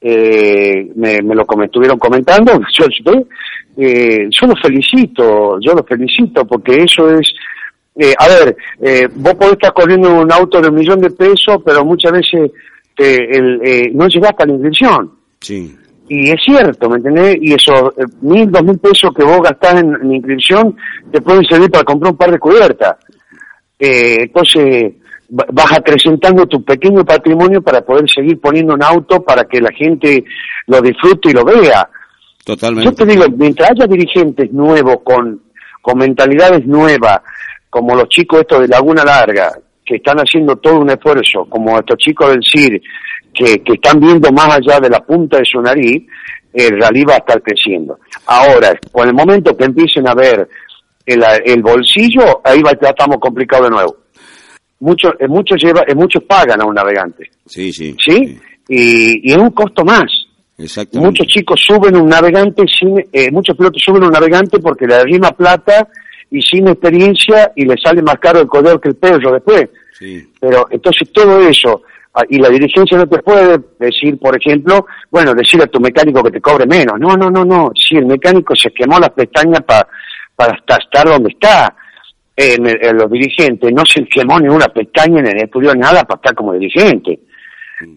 Eh, 0.00 0.90
me, 0.96 1.22
me, 1.22 1.36
lo 1.36 1.46
estuvieron 1.62 2.00
comentando. 2.00 2.52
Yo, 2.76 2.86
eh, 3.80 4.26
yo 4.28 4.46
los 4.48 4.60
felicito, 4.60 5.56
yo 5.60 5.72
los 5.72 5.86
felicito 5.86 6.44
porque 6.44 6.82
eso 6.82 7.08
es. 7.10 7.32
Eh, 7.94 8.12
a 8.18 8.26
ver, 8.26 8.56
eh, 8.80 9.06
vos 9.14 9.34
podés 9.34 9.52
estar 9.52 9.72
corriendo 9.72 10.20
un 10.20 10.32
auto 10.32 10.60
de 10.60 10.68
un 10.68 10.74
millón 10.74 11.00
de 11.00 11.10
pesos, 11.10 11.62
pero 11.64 11.84
muchas 11.84 12.10
veces 12.10 12.50
el, 12.96 13.60
eh, 13.64 13.90
no 13.94 14.08
llegaste 14.08 14.42
a 14.42 14.46
la 14.46 14.52
inscripción. 14.54 15.12
Sí. 15.40 15.76
Y 16.08 16.30
es 16.30 16.36
cierto, 16.44 16.88
¿me 16.88 16.96
entendés? 16.96 17.36
Y 17.40 17.52
esos 17.52 17.92
eh, 17.98 18.04
mil, 18.22 18.50
dos 18.50 18.62
mil 18.62 18.78
pesos 18.78 19.10
que 19.14 19.24
vos 19.24 19.40
gastás 19.42 19.82
en, 19.82 20.12
inscripción 20.12 20.76
te 21.12 21.20
pueden 21.20 21.44
servir 21.44 21.70
para 21.70 21.84
comprar 21.84 22.12
un 22.12 22.18
par 22.18 22.30
de 22.30 22.38
cubiertas. 22.38 22.96
Eh, 23.78 24.16
entonces, 24.20 24.94
vas 25.28 25.72
acrecentando 25.76 26.46
tu 26.46 26.64
pequeño 26.64 27.04
patrimonio 27.04 27.62
para 27.62 27.82
poder 27.82 28.08
seguir 28.08 28.40
poniendo 28.40 28.74
un 28.74 28.82
auto 28.82 29.22
para 29.22 29.44
que 29.44 29.60
la 29.60 29.70
gente 29.70 30.24
lo 30.66 30.80
disfrute 30.80 31.30
y 31.30 31.32
lo 31.32 31.44
vea. 31.44 31.88
Totalmente. 32.44 32.90
Yo 32.90 32.94
te 32.94 33.04
digo, 33.04 33.24
mientras 33.36 33.70
haya 33.70 33.86
dirigentes 33.86 34.50
nuevos 34.52 34.98
con, 35.04 35.42
con 35.82 35.98
mentalidades 35.98 36.66
nuevas, 36.66 37.20
como 37.68 37.94
los 37.94 38.08
chicos 38.08 38.40
estos 38.40 38.62
de 38.62 38.68
Laguna 38.68 39.04
Larga, 39.04 39.52
que 39.84 39.96
están 39.96 40.18
haciendo 40.18 40.56
todo 40.56 40.80
un 40.80 40.90
esfuerzo, 40.90 41.46
como 41.48 41.78
estos 41.78 41.98
chicos 41.98 42.30
del 42.30 42.40
CIR, 42.42 42.80
que, 43.38 43.62
que 43.62 43.74
están 43.74 44.00
viendo 44.00 44.30
más 44.32 44.56
allá 44.56 44.80
de 44.80 44.90
la 44.90 45.00
punta 45.00 45.38
de 45.38 45.44
su 45.44 45.60
nariz, 45.60 46.02
el 46.52 46.80
rally 46.80 47.04
va 47.04 47.14
a 47.14 47.18
estar 47.18 47.40
creciendo. 47.42 47.98
Ahora, 48.26 48.78
con 48.90 49.06
el 49.06 49.14
momento 49.14 49.56
que 49.56 49.64
empiecen 49.64 50.08
a 50.08 50.14
ver 50.14 50.48
el, 51.06 51.22
el 51.44 51.62
bolsillo, 51.62 52.40
ahí 52.42 52.60
va, 52.62 52.72
ya 52.80 52.88
estamos 52.88 53.18
complicados 53.20 53.66
de 53.66 53.70
nuevo. 53.70 53.96
Muchos, 54.80 55.12
eh, 55.18 55.28
muchos, 55.28 55.62
lleva, 55.62 55.82
eh, 55.86 55.94
muchos 55.94 56.22
pagan 56.24 56.60
a 56.60 56.66
un 56.66 56.74
navegante. 56.74 57.30
Sí, 57.46 57.72
sí. 57.72 57.96
¿Sí? 58.04 58.38
Y, 58.68 59.28
y 59.28 59.32
es 59.32 59.38
un 59.38 59.50
costo 59.50 59.84
más. 59.84 60.04
Exactamente. 60.56 61.06
Muchos 61.06 61.26
chicos 61.28 61.60
suben 61.64 61.96
un 61.96 62.08
navegante 62.08 62.64
sin, 62.66 62.98
eh, 63.12 63.30
muchos 63.30 63.56
pilotos 63.56 63.80
suben 63.84 64.02
un 64.02 64.10
navegante 64.10 64.58
porque 64.58 64.86
le 64.86 65.04
misma 65.04 65.30
plata 65.30 65.88
y 66.30 66.42
sin 66.42 66.68
experiencia 66.68 67.52
y 67.54 67.64
le 67.64 67.76
sale 67.82 68.02
más 68.02 68.18
caro 68.18 68.40
el 68.40 68.48
color 68.48 68.80
que 68.80 68.88
el 68.88 68.96
perro 68.96 69.32
después. 69.32 69.68
Sí. 69.98 70.28
Pero 70.40 70.66
entonces 70.70 71.12
todo 71.12 71.40
eso, 71.40 71.82
y 72.28 72.38
la 72.38 72.48
dirigencia 72.48 72.98
no 72.98 73.06
te 73.08 73.18
puede 73.18 73.58
decir, 73.78 74.18
por 74.18 74.36
ejemplo, 74.36 74.86
bueno, 75.10 75.34
decir 75.34 75.62
a 75.62 75.66
tu 75.66 75.78
mecánico 75.80 76.22
que 76.22 76.32
te 76.32 76.40
cobre 76.40 76.66
menos. 76.66 76.98
No, 76.98 77.16
no, 77.16 77.30
no, 77.30 77.44
no. 77.44 77.70
Si 77.74 77.96
el 77.96 78.06
mecánico 78.06 78.54
se 78.56 78.70
quemó 78.72 78.98
las 78.98 79.10
pestañas 79.10 79.60
pa- 79.62 79.86
para 80.34 80.54
hasta 80.54 80.76
estar 80.76 81.06
donde 81.06 81.30
está, 81.30 81.74
en, 82.36 82.66
el- 82.66 82.84
en 82.84 82.96
los 82.96 83.10
dirigentes 83.10 83.72
no 83.72 83.84
se 83.84 84.04
quemó 84.06 84.38
ni 84.40 84.48
una 84.48 84.66
pestaña 84.68 85.22
ni 85.22 85.40
estudió 85.42 85.74
nada 85.74 86.02
para 86.04 86.16
estar 86.18 86.34
como 86.34 86.52
dirigente. 86.54 87.20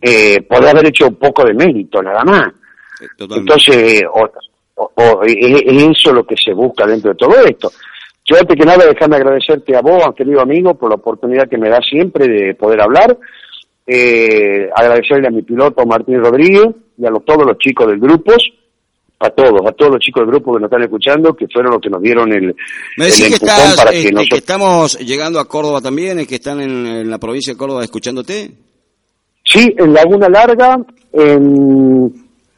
Eh, 0.01 0.41
podría 0.43 0.71
haber 0.71 0.87
hecho 0.87 1.07
un 1.07 1.15
poco 1.15 1.43
de 1.43 1.53
mérito, 1.55 2.01
nada 2.03 2.23
más. 2.23 2.51
Totalmente. 3.17 3.53
Entonces, 3.53 4.03
o, 4.13 4.29
o- 4.75 4.91
o- 4.95 5.23
es, 5.23 5.35
es 5.65 5.83
eso 5.97 6.13
lo 6.13 6.23
que 6.25 6.35
se 6.37 6.53
busca 6.53 6.85
dentro 6.85 7.11
de 7.11 7.17
todo 7.17 7.33
esto. 7.43 7.71
Yo 8.25 8.35
antes 8.39 8.55
que 8.55 8.65
nada 8.65 8.85
déjame 8.85 9.15
agradecerte 9.15 9.75
a 9.75 9.81
vos, 9.81 10.13
querido 10.15 10.41
amigo, 10.41 10.75
por 10.75 10.89
la 10.89 10.95
oportunidad 10.95 11.49
que 11.49 11.57
me 11.57 11.69
da 11.69 11.79
siempre 11.81 12.27
de 12.27 12.53
poder 12.53 12.79
hablar. 12.81 13.17
Eh, 13.87 14.69
agradecerle 14.75 15.27
a 15.27 15.31
mi 15.31 15.41
piloto 15.41 15.85
Martín 15.85 16.19
Rodríguez 16.19 16.67
y 16.97 17.05
a 17.05 17.09
los, 17.09 17.25
todos 17.25 17.45
los 17.45 17.57
chicos 17.57 17.87
del 17.87 17.99
grupo, 17.99 18.31
a 19.19 19.29
todos, 19.31 19.59
a 19.65 19.71
todos 19.71 19.93
los 19.93 19.99
chicos 19.99 20.21
del 20.21 20.31
grupo 20.31 20.53
que 20.53 20.59
nos 20.61 20.67
están 20.67 20.83
escuchando, 20.83 21.33
que 21.33 21.47
fueron 21.47 21.73
los 21.73 21.81
que 21.81 21.89
nos 21.89 22.01
dieron 22.01 22.31
el, 22.31 22.55
Me 22.97 23.05
el 23.05 23.11
decís 23.11 23.27
que, 23.27 23.33
empujón 23.33 23.49
estás, 23.49 23.75
para 23.77 23.89
este, 23.89 24.03
que 24.03 24.09
que 24.09 24.13
nosotros... 24.13 24.39
estamos 24.39 24.99
llegando 24.99 25.39
a 25.39 25.47
Córdoba 25.47 25.81
también, 25.81 26.19
es 26.19 26.27
que 26.27 26.35
están 26.35 26.61
en, 26.61 26.85
en 26.85 27.09
la 27.09 27.17
provincia 27.17 27.53
de 27.53 27.57
Córdoba 27.57 27.83
escuchándote. 27.83 28.51
Sí, 29.43 29.73
en 29.77 29.93
Laguna 29.93 30.29
Larga, 30.29 30.79
en, 31.11 32.13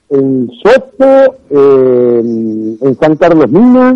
en 0.09 0.51
Soto, 0.61 1.37
en, 1.49 2.77
en 2.81 2.95
San 2.99 3.15
Carlos 3.15 3.49
Minas, 3.49 3.95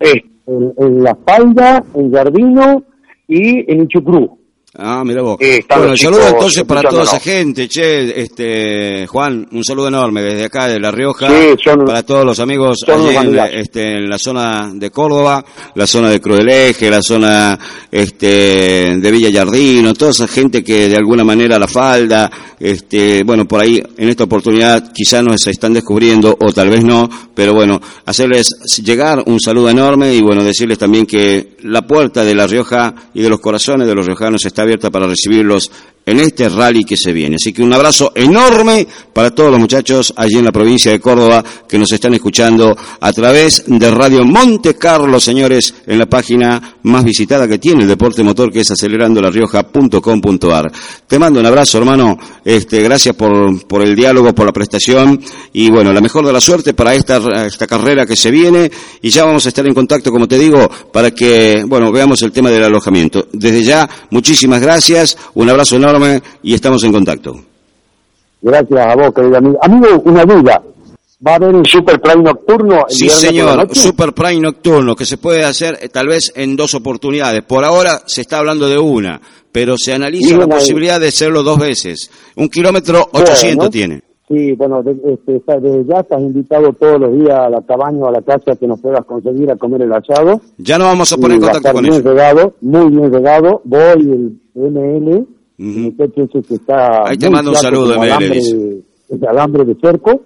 eh, 0.00 0.22
en, 0.46 0.74
en 0.78 1.04
La 1.04 1.14
Falda, 1.14 1.84
en 1.94 2.10
Gardino 2.10 2.82
y 3.28 3.70
en 3.70 3.86
Chucrú. 3.88 4.35
Ah, 4.78 5.02
mira 5.06 5.22
vos. 5.22 5.38
Eh, 5.40 5.64
bueno, 5.68 5.88
los 5.88 6.00
saludo 6.00 6.28
entonces 6.28 6.64
para 6.64 6.82
toda 6.82 7.04
esa 7.04 7.18
gente, 7.18 7.66
che, 7.66 8.20
este, 8.20 9.06
Juan, 9.06 9.46
un 9.52 9.64
saludo 9.64 9.88
enorme 9.88 10.20
desde 10.22 10.44
acá 10.44 10.68
de 10.68 10.78
La 10.78 10.90
Rioja, 10.90 11.28
Sí, 11.28 11.54
son- 11.64 11.84
para 11.86 12.02
todos 12.02 12.26
los 12.26 12.38
amigos 12.40 12.78
allí 12.86 13.16
en, 13.16 13.38
este, 13.54 13.96
en 13.96 14.08
la 14.10 14.18
zona 14.18 14.70
de 14.74 14.90
Córdoba, 14.90 15.42
la 15.74 15.86
zona 15.86 16.10
de 16.10 16.20
Cruz 16.20 16.38
del 16.38 16.50
Eje, 16.50 16.90
la 16.90 17.00
zona, 17.00 17.58
este, 17.90 18.96
de 18.98 19.10
Villa 19.10 19.30
Yardino, 19.30 19.94
toda 19.94 20.10
esa 20.10 20.28
gente 20.28 20.62
que 20.62 20.88
de 20.90 20.96
alguna 20.96 21.24
manera 21.24 21.58
la 21.58 21.68
falda, 21.68 22.30
este, 22.60 23.22
bueno, 23.24 23.46
por 23.46 23.62
ahí 23.62 23.82
en 23.96 24.08
esta 24.10 24.24
oportunidad 24.24 24.92
quizá 24.92 25.22
nos 25.22 25.46
están 25.46 25.72
descubriendo 25.72 26.36
o 26.38 26.52
tal 26.52 26.68
vez 26.68 26.84
no, 26.84 27.08
pero 27.34 27.54
bueno, 27.54 27.80
hacerles 28.04 28.48
llegar 28.84 29.22
un 29.24 29.40
saludo 29.40 29.70
enorme 29.70 30.14
y 30.14 30.20
bueno, 30.20 30.44
decirles 30.44 30.76
también 30.78 31.06
que 31.06 31.56
la 31.62 31.86
puerta 31.86 32.24
de 32.24 32.34
La 32.34 32.46
Rioja 32.46 32.94
y 33.14 33.22
de 33.22 33.28
los 33.30 33.40
corazones 33.40 33.86
de 33.88 33.94
los 33.94 34.04
riojanos 34.06 34.44
está 34.44 34.65
abierta 34.66 34.90
para 34.90 35.06
recibirlos 35.06 35.70
en 36.06 36.20
este 36.20 36.48
rally 36.48 36.84
que 36.84 36.96
se 36.96 37.12
viene. 37.12 37.34
Así 37.34 37.52
que 37.52 37.64
un 37.64 37.72
abrazo 37.72 38.12
enorme 38.14 38.86
para 39.12 39.34
todos 39.34 39.50
los 39.50 39.58
muchachos 39.58 40.14
allí 40.16 40.38
en 40.38 40.44
la 40.44 40.52
provincia 40.52 40.92
de 40.92 41.00
Córdoba 41.00 41.44
que 41.68 41.78
nos 41.78 41.90
están 41.90 42.14
escuchando 42.14 42.76
a 43.00 43.12
través 43.12 43.64
de 43.66 43.90
Radio 43.90 44.24
Monte 44.24 44.76
Carlo, 44.76 45.18
señores, 45.18 45.74
en 45.84 45.98
la 45.98 46.06
página 46.06 46.76
más 46.84 47.02
visitada 47.02 47.48
que 47.48 47.58
tiene 47.58 47.82
el 47.82 47.88
deporte 47.88 48.22
motor 48.22 48.52
que 48.52 48.60
es 48.60 48.70
acelerandolarrioja.com.ar. 48.70 50.72
Te 51.08 51.18
mando 51.18 51.40
un 51.40 51.46
abrazo, 51.46 51.78
hermano. 51.78 52.16
Este, 52.44 52.80
gracias 52.82 53.16
por, 53.16 53.66
por 53.66 53.82
el 53.82 53.96
diálogo, 53.96 54.32
por 54.32 54.46
la 54.46 54.52
prestación 54.52 55.20
y 55.52 55.70
bueno, 55.70 55.92
la 55.92 56.00
mejor 56.00 56.24
de 56.24 56.32
la 56.32 56.40
suerte 56.40 56.72
para 56.72 56.94
esta, 56.94 57.46
esta 57.46 57.66
carrera 57.66 58.06
que 58.06 58.14
se 58.14 58.30
viene 58.30 58.70
y 59.02 59.10
ya 59.10 59.24
vamos 59.24 59.44
a 59.46 59.48
estar 59.48 59.66
en 59.66 59.74
contacto, 59.74 60.12
como 60.12 60.28
te 60.28 60.38
digo, 60.38 60.70
para 60.92 61.10
que, 61.10 61.64
bueno, 61.66 61.90
veamos 61.90 62.22
el 62.22 62.30
tema 62.30 62.48
del 62.50 62.62
alojamiento. 62.62 63.26
Desde 63.32 63.64
ya, 63.64 63.90
muchísimas 64.10 64.60
gracias, 64.60 65.18
un 65.34 65.50
abrazo 65.50 65.74
enorme 65.74 65.95
y 66.42 66.54
estamos 66.54 66.82
en 66.84 66.92
contacto. 66.92 67.34
Gracias 68.42 68.86
a 68.86 68.94
vos, 68.94 69.14
querido 69.14 69.36
amigo. 69.38 69.58
Amigo, 69.62 70.02
una 70.04 70.24
duda. 70.24 70.62
¿Va 71.26 71.32
a 71.32 71.36
haber 71.36 71.54
un 71.54 71.64
Super 71.64 71.98
Prime 72.00 72.22
nocturno 72.22 72.74
el 72.88 72.94
Sí, 72.94 73.08
señor? 73.08 73.74
Super 73.74 74.12
Prime 74.12 74.40
nocturno, 74.40 74.94
que 74.94 75.06
se 75.06 75.16
puede 75.16 75.44
hacer 75.44 75.78
eh, 75.80 75.88
tal 75.88 76.08
vez 76.08 76.30
en 76.36 76.54
dos 76.56 76.74
oportunidades. 76.74 77.42
Por 77.42 77.64
ahora 77.64 78.02
se 78.06 78.20
está 78.20 78.38
hablando 78.38 78.68
de 78.68 78.78
una, 78.78 79.20
pero 79.50 79.78
se 79.78 79.94
analiza 79.94 80.36
Bien 80.36 80.40
la 80.40 80.44
ahí. 80.54 80.60
posibilidad 80.60 81.00
de 81.00 81.08
hacerlo 81.08 81.42
dos 81.42 81.58
veces. 81.58 82.10
Un 82.36 82.48
kilómetro 82.50 83.00
800 83.12 83.56
Bueno. 83.56 83.70
tiene. 83.70 84.02
Sí, 84.28 84.52
bueno, 84.54 84.80
este, 84.80 85.40
desde 85.60 85.84
ya 85.88 86.00
estás 86.00 86.20
invitado 86.20 86.72
todos 86.72 87.00
los 87.00 87.12
días 87.16 87.38
a 87.38 87.48
la 87.48 87.62
cabaña 87.62 87.98
o 88.00 88.08
a 88.08 88.12
la 88.12 88.22
casa 88.22 88.56
que 88.58 88.66
nos 88.66 88.80
puedas 88.80 89.04
conseguir 89.06 89.48
a 89.50 89.56
comer 89.56 89.82
el 89.82 89.92
asado. 89.92 90.40
Ya 90.58 90.76
nos 90.78 90.88
vamos 90.88 91.12
a 91.12 91.16
poner 91.16 91.36
en 91.36 91.42
Y 91.42 91.44
contacto 91.46 91.72
con 91.72 91.82
bien 91.82 91.94
ellos. 91.94 92.04
regado, 92.04 92.54
muy 92.60 92.90
bien 92.90 93.10
regado. 93.12 93.62
Voy 93.64 93.80
el 93.80 94.40
ML, 94.54 95.26
el 95.58 95.82
muchacho 95.82 96.22
ese 96.22 96.42
que 96.42 96.54
está 96.54 97.08
Ahí 97.08 97.16
te 97.16 97.26
muy 97.26 97.36
mando 97.36 97.50
un 97.52 97.56
saludo, 97.56 97.94
ML, 97.96 98.02
alambre, 98.02 98.82
alambre 99.28 99.64
de 99.64 99.74
cerco. 99.76 100.20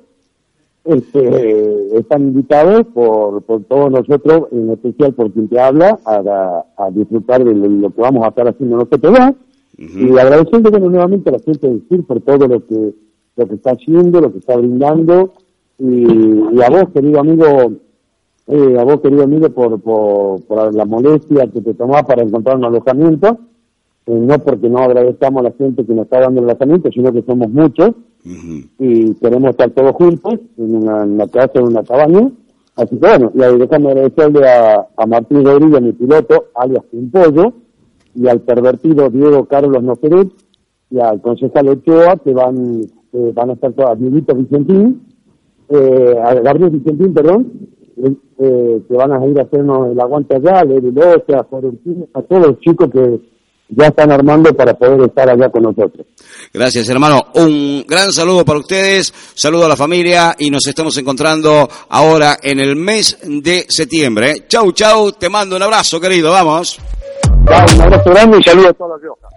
Este, 0.82 1.98
están 1.98 2.22
invitados 2.22 2.86
por, 2.94 3.42
por 3.42 3.62
todos 3.64 3.90
nosotros, 3.90 4.48
en 4.50 4.70
especial 4.70 5.12
por 5.12 5.30
quien 5.30 5.48
te 5.48 5.60
habla, 5.60 5.98
a, 6.04 6.64
a 6.76 6.90
disfrutar 6.90 7.44
de 7.44 7.54
lo, 7.54 7.68
lo 7.68 7.90
que 7.90 8.00
vamos 8.00 8.24
a 8.24 8.28
estar 8.28 8.48
haciendo 8.48 8.76
nosotros 8.78 9.14
ya. 9.16 9.34
Y 9.76 10.18
agradeciendo 10.18 10.70
bueno, 10.70 10.90
nuevamente 10.90 11.30
a 11.30 11.32
la 11.34 11.38
gente 11.38 11.68
de 11.68 11.80
CIR 11.88 12.04
por 12.04 12.20
todo 12.20 12.46
lo 12.46 12.66
que 12.66 12.94
lo 13.36 13.46
que 13.46 13.54
está 13.54 13.72
haciendo, 13.72 14.20
lo 14.20 14.32
que 14.32 14.38
está 14.38 14.56
brindando, 14.56 15.32
y, 15.78 16.04
y 16.54 16.62
a 16.62 16.68
vos, 16.68 16.90
querido 16.92 17.20
amigo, 17.20 17.72
eh, 18.46 18.76
a 18.78 18.84
vos, 18.84 19.00
querido 19.00 19.24
amigo, 19.24 19.48
por, 19.50 19.80
por, 19.80 20.42
por 20.44 20.74
la 20.74 20.84
molestia 20.84 21.46
que 21.50 21.60
te 21.62 21.74
tomás 21.74 22.02
para 22.04 22.22
encontrar 22.22 22.56
un 22.56 22.64
alojamiento, 22.66 23.38
eh, 24.10 24.18
no 24.18 24.38
porque 24.40 24.68
no 24.68 24.78
agradezcamos 24.78 25.40
a 25.40 25.50
la 25.50 25.52
gente 25.52 25.86
que 25.86 25.94
nos 25.94 26.04
está 26.06 26.20
dando 26.20 26.42
el 26.42 26.50
alojamiento, 26.50 26.90
sino 26.90 27.12
que 27.12 27.22
somos 27.22 27.48
muchos 27.50 27.90
y 28.24 29.14
queremos 29.14 29.50
estar 29.50 29.70
todos 29.70 29.92
juntos 29.92 30.34
en 30.58 30.74
una, 30.74 31.04
en 31.04 31.28
casa, 31.28 31.52
en 31.54 31.68
una 31.68 31.84
cabaña. 31.84 32.28
Así 32.74 32.96
que 32.98 33.06
bueno, 33.06 33.30
y 33.34 33.42
ahí 33.42 33.56
déjame 33.56 33.90
agradecerle 33.90 34.48
a, 34.48 34.88
a 34.96 35.06
Martín 35.06 35.44
Rodríguez, 35.44 35.80
mi 35.80 35.92
piloto, 35.92 36.46
alias 36.56 36.82
Pimpollo, 36.90 37.52
y 38.16 38.26
al 38.26 38.40
pervertido 38.40 39.10
Diego 39.10 39.44
Carlos 39.44 39.82
Noferet, 39.82 40.28
y 40.90 40.98
al 40.98 41.20
concejal 41.20 41.68
Ochoa, 41.68 42.16
que 42.16 42.32
van, 42.32 42.80
que 43.12 43.32
van 43.32 43.50
a 43.50 43.52
estar 43.52 43.72
todas, 43.74 43.98
Miguelito 43.98 44.34
Vicentín, 44.34 45.02
eh, 45.68 46.16
a 46.20 46.34
Gabriel 46.34 46.70
Vicentín, 46.70 47.14
perdón, 47.14 47.52
eh, 47.96 48.12
eh, 48.38 48.82
que 48.88 48.94
van 48.96 49.12
a 49.12 49.24
ir 49.24 49.38
a 49.38 49.44
hacernos 49.44 49.92
el 49.92 50.00
aguante 50.00 50.34
allá, 50.34 50.64
Lery 50.64 50.90
Loza, 50.90 51.40
a 51.40 51.44
Florentino, 51.44 52.08
a 52.14 52.22
todos 52.22 52.48
los 52.48 52.60
chicos 52.60 52.90
que 52.90 53.20
ya 53.70 53.86
están 53.86 54.10
armando 54.10 54.54
para 54.54 54.74
poder 54.74 55.00
estar 55.08 55.30
allá 55.30 55.48
con 55.48 55.62
nosotros. 55.62 56.06
Gracias, 56.52 56.88
hermano. 56.88 57.26
Un 57.34 57.84
gran 57.86 58.12
saludo 58.12 58.44
para 58.44 58.58
ustedes, 58.58 59.12
saludo 59.34 59.66
a 59.66 59.68
la 59.68 59.76
familia 59.76 60.34
y 60.38 60.50
nos 60.50 60.66
estamos 60.66 60.96
encontrando 60.96 61.68
ahora 61.88 62.38
en 62.42 62.60
el 62.60 62.76
mes 62.76 63.18
de 63.22 63.66
septiembre. 63.68 64.30
¿eh? 64.30 64.44
Chau, 64.48 64.72
chau, 64.72 65.12
te 65.12 65.28
mando 65.28 65.56
un 65.56 65.62
abrazo, 65.62 66.00
querido, 66.00 66.32
vamos. 66.32 66.78
Chao, 67.46 67.66
un 67.74 67.82
abrazo 67.82 68.10
grande 68.10 68.38
y 68.38 68.42
saludos 68.42 68.70
a 68.70 68.74
todos 68.74 68.90
los 68.90 69.02
Rioja. 69.02 69.28